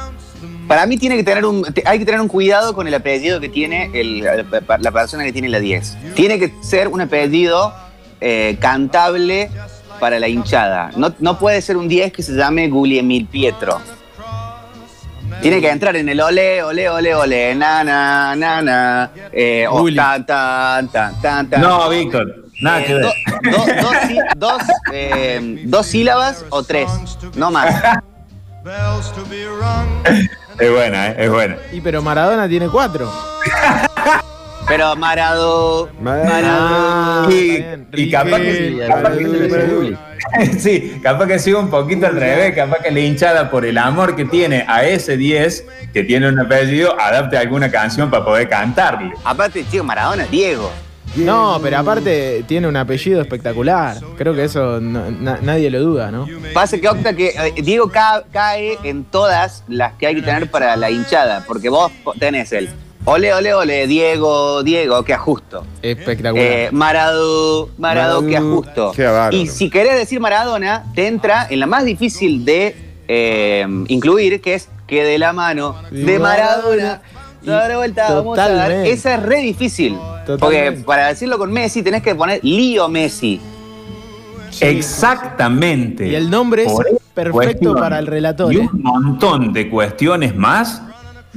Para 0.68 0.86
mí 0.86 0.98
tiene 0.98 1.16
que 1.18 1.24
tener 1.24 1.44
un, 1.46 1.66
hay 1.86 1.98
que 1.98 2.06
tener 2.06 2.22
un 2.22 2.28
cuidado 2.28 2.76
con 2.76 2.88
el 2.88 2.94
apellido 2.94 3.40
que 3.40 3.50
tiene 3.50 3.90
el- 3.94 4.20
la 4.22 4.92
persona 4.92 5.24
que 5.24 5.34
tiene 5.34 5.50
la 5.50 5.60
10. 5.60 5.98
Tiene 6.14 6.38
que 6.38 6.54
ser 6.62 6.88
un 6.90 7.02
apellido 7.02 7.74
eh, 8.22 8.58
cantable 8.62 9.50
para 10.00 10.20
la 10.20 10.28
hinchada. 10.28 10.92
No, 10.96 11.14
no 11.20 11.40
puede 11.40 11.62
ser 11.62 11.76
un 11.78 11.88
10 11.88 12.14
que 12.14 12.22
se 12.22 12.34
llame 12.36 12.68
Guglielmil 12.70 13.26
Pietro. 13.28 13.82
Tiene 15.42 15.62
que 15.62 15.70
entrar 15.70 15.96
en 15.96 16.10
el 16.10 16.20
ole, 16.20 16.62
ole, 16.64 16.90
ole, 16.90 17.16
ole, 17.16 17.56
na, 17.56 17.84
na, 17.84 18.36
na, 18.36 18.62
na, 18.62 19.12
eh, 19.32 19.66
o 19.70 19.80
Gulli. 19.82 19.96
tan, 19.96 20.26
tan, 20.26 20.88
tan, 20.90 21.22
tan, 21.22 21.50
tan. 21.50 21.62
No, 21.62 21.88
Víctor, 21.90 22.46
nada 22.62 22.82
Eh, 22.82 22.86
que 22.86 22.94
ver. 22.94 23.04
do- 23.04 23.12
do- 23.52 23.82
dos, 23.82 23.96
sí- 24.08 24.20
dos, 24.38 24.62
eh, 24.94 25.62
dos 25.66 25.86
sílabas 25.86 26.46
o 26.50 26.64
tres, 26.64 26.90
no 27.36 27.52
más. 27.52 27.76
Es 30.60 30.72
buena, 30.72 31.08
¿eh? 31.10 31.16
es 31.20 31.30
buena. 31.32 31.58
Y 31.72 31.80
pero 31.82 32.02
Maradona 32.02 32.48
tiene 32.50 32.68
cuatro. 32.68 33.12
Pero 34.68 34.96
Marado. 34.98 35.90
Y, 37.30 37.50
está 37.56 37.76
bien. 37.76 37.88
y 37.94 38.12
capaz 38.12 38.38
que, 38.38 38.52
Riquelme, 38.52 38.88
capaz 38.88 39.12
que- 39.18 39.98
sí, 40.60 41.00
capaz 41.02 41.26
que 41.28 41.40
siga 41.40 41.58
un 41.60 41.70
poquito 41.72 42.06
al 42.06 42.16
revés, 42.18 42.54
capaz 42.54 42.80
que 42.84 42.92
la 42.92 43.00
hinchada 43.00 43.50
por 43.50 43.66
el 43.66 43.78
amor 43.78 44.16
que 44.16 44.26
tiene 44.26 44.66
a 44.68 44.84
ese 44.84 45.18
10, 45.18 45.66
que 45.94 46.04
tiene 46.04 46.28
un 46.28 46.38
apellido, 46.40 47.00
adapte 47.00 47.38
alguna 47.38 47.72
canción 47.72 48.12
para 48.12 48.26
poder 48.26 48.48
cantarle. 48.50 49.12
Aparte, 49.24 49.64
tío, 49.64 49.84
Maradona, 49.84 50.26
Diego. 50.26 50.70
No, 51.16 51.60
pero 51.62 51.78
aparte 51.80 52.44
tiene 52.48 52.68
un 52.68 52.78
apellido 52.78 53.22
espectacular. 53.22 53.98
Creo 54.18 54.34
que 54.36 54.44
eso 54.44 54.80
no- 54.80 55.10
na- 55.12 55.40
nadie 55.42 55.70
lo 55.70 55.80
duda, 55.82 56.12
¿no? 56.12 56.28
Pasa 56.54 56.78
que 56.78 56.88
Octa 56.88 57.14
que 57.16 57.30
eh, 57.30 57.62
Diego 57.62 57.90
ca- 57.90 58.24
cae 58.32 58.78
en 58.84 59.04
todas 59.06 59.64
las 59.68 59.94
que 59.94 60.08
hay 60.08 60.16
que 60.16 60.22
tener 60.22 60.50
para 60.50 60.76
la 60.76 60.90
hinchada, 60.92 61.44
porque 61.48 61.70
vos 61.70 61.92
tenés 62.20 62.52
el 62.54 62.70
ole, 63.06 63.34
ole, 63.34 63.54
ole, 63.54 63.88
Diego, 63.88 64.62
Diego, 64.64 65.04
que 65.04 65.14
ajusto. 65.14 65.66
Espectacular. 65.82 66.46
Eh, 66.46 66.70
Marado, 66.72 67.66
que 67.68 67.72
Maradu, 67.82 68.36
ajusto. 68.38 68.92
qué. 68.96 69.36
Y 69.36 69.48
si 69.48 69.70
querés 69.70 69.96
decir 69.98 70.20
Maradona, 70.20 70.86
te 70.94 71.08
entra 71.08 71.48
en 71.50 71.60
la 71.60 71.66
más 71.66 71.86
difícil 71.86 72.46
de 72.46 72.76
eh, 73.08 73.66
incluir, 73.88 74.40
que 74.42 74.54
es 74.54 74.70
que 74.86 75.04
de 75.04 75.18
la 75.18 75.34
mano 75.34 75.76
de 75.92 76.20
Maradona. 76.20 77.02
Dar 77.42 77.74
vuelta, 77.76 78.14
vamos 78.14 78.38
a 78.38 78.50
dar. 78.50 78.72
Esa 78.72 79.16
es 79.16 79.24
re 79.24 79.38
difícil. 79.42 79.98
Porque 80.38 80.72
para 80.86 81.08
decirlo 81.08 81.38
con 81.38 81.52
Messi 81.52 81.82
tenés 81.82 82.04
que 82.04 82.16
poner 82.16 82.40
Lío 82.44 82.88
Messi. 82.88 83.40
Exactamente. 84.62 86.08
Y 86.08 86.16
el 86.16 86.30
nombre 86.30 86.64
es 86.64 86.72
Por 86.72 86.86
perfecto 87.14 87.32
cuestión 87.32 87.76
para 87.76 88.00
el 88.00 88.08
relator. 88.08 88.54
Y 88.54 88.58
¿eh? 88.58 88.70
un 88.72 88.82
montón 88.82 89.54
de 89.54 89.70
cuestiones 89.70 90.36
más, 90.36 90.82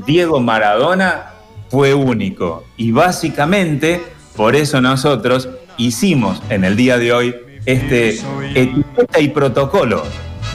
Diego 0.07 0.40
Maradona 0.40 1.31
fue 1.68 1.94
único. 1.94 2.64
Y 2.76 2.92
básicamente, 2.92 4.00
por 4.37 4.57
eso 4.57 4.81
nosotros 4.81 5.48
hicimos 5.76 6.42
en 6.48 6.64
el 6.64 6.76
día 6.76 6.98
de 6.98 7.12
hoy 7.12 7.35
este 7.64 8.18
etiqueta 8.55 9.20
y 9.20 9.28
protocolo 9.28 10.02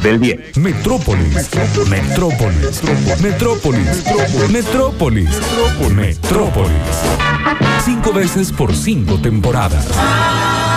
del 0.02 0.20
10. 0.20 0.58
Metrópolis. 0.58 1.50
Metrópolis. 1.90 2.84
Metrópolis. 3.22 4.04
Metrópolis. 4.52 5.30
Metrópolis. 5.96 6.72
Cinco 7.84 8.14
veces 8.14 8.52
por 8.52 8.76
cinco 8.76 9.20
temporadas. 9.20 9.88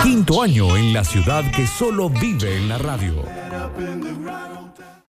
Quinto 0.03 0.41
año 0.41 0.75
en 0.75 0.93
la 0.93 1.03
ciudad 1.03 1.43
que 1.51 1.67
solo 1.67 2.09
vive 2.09 2.57
en 2.57 2.69
la 2.69 2.77
radio. 2.77 3.23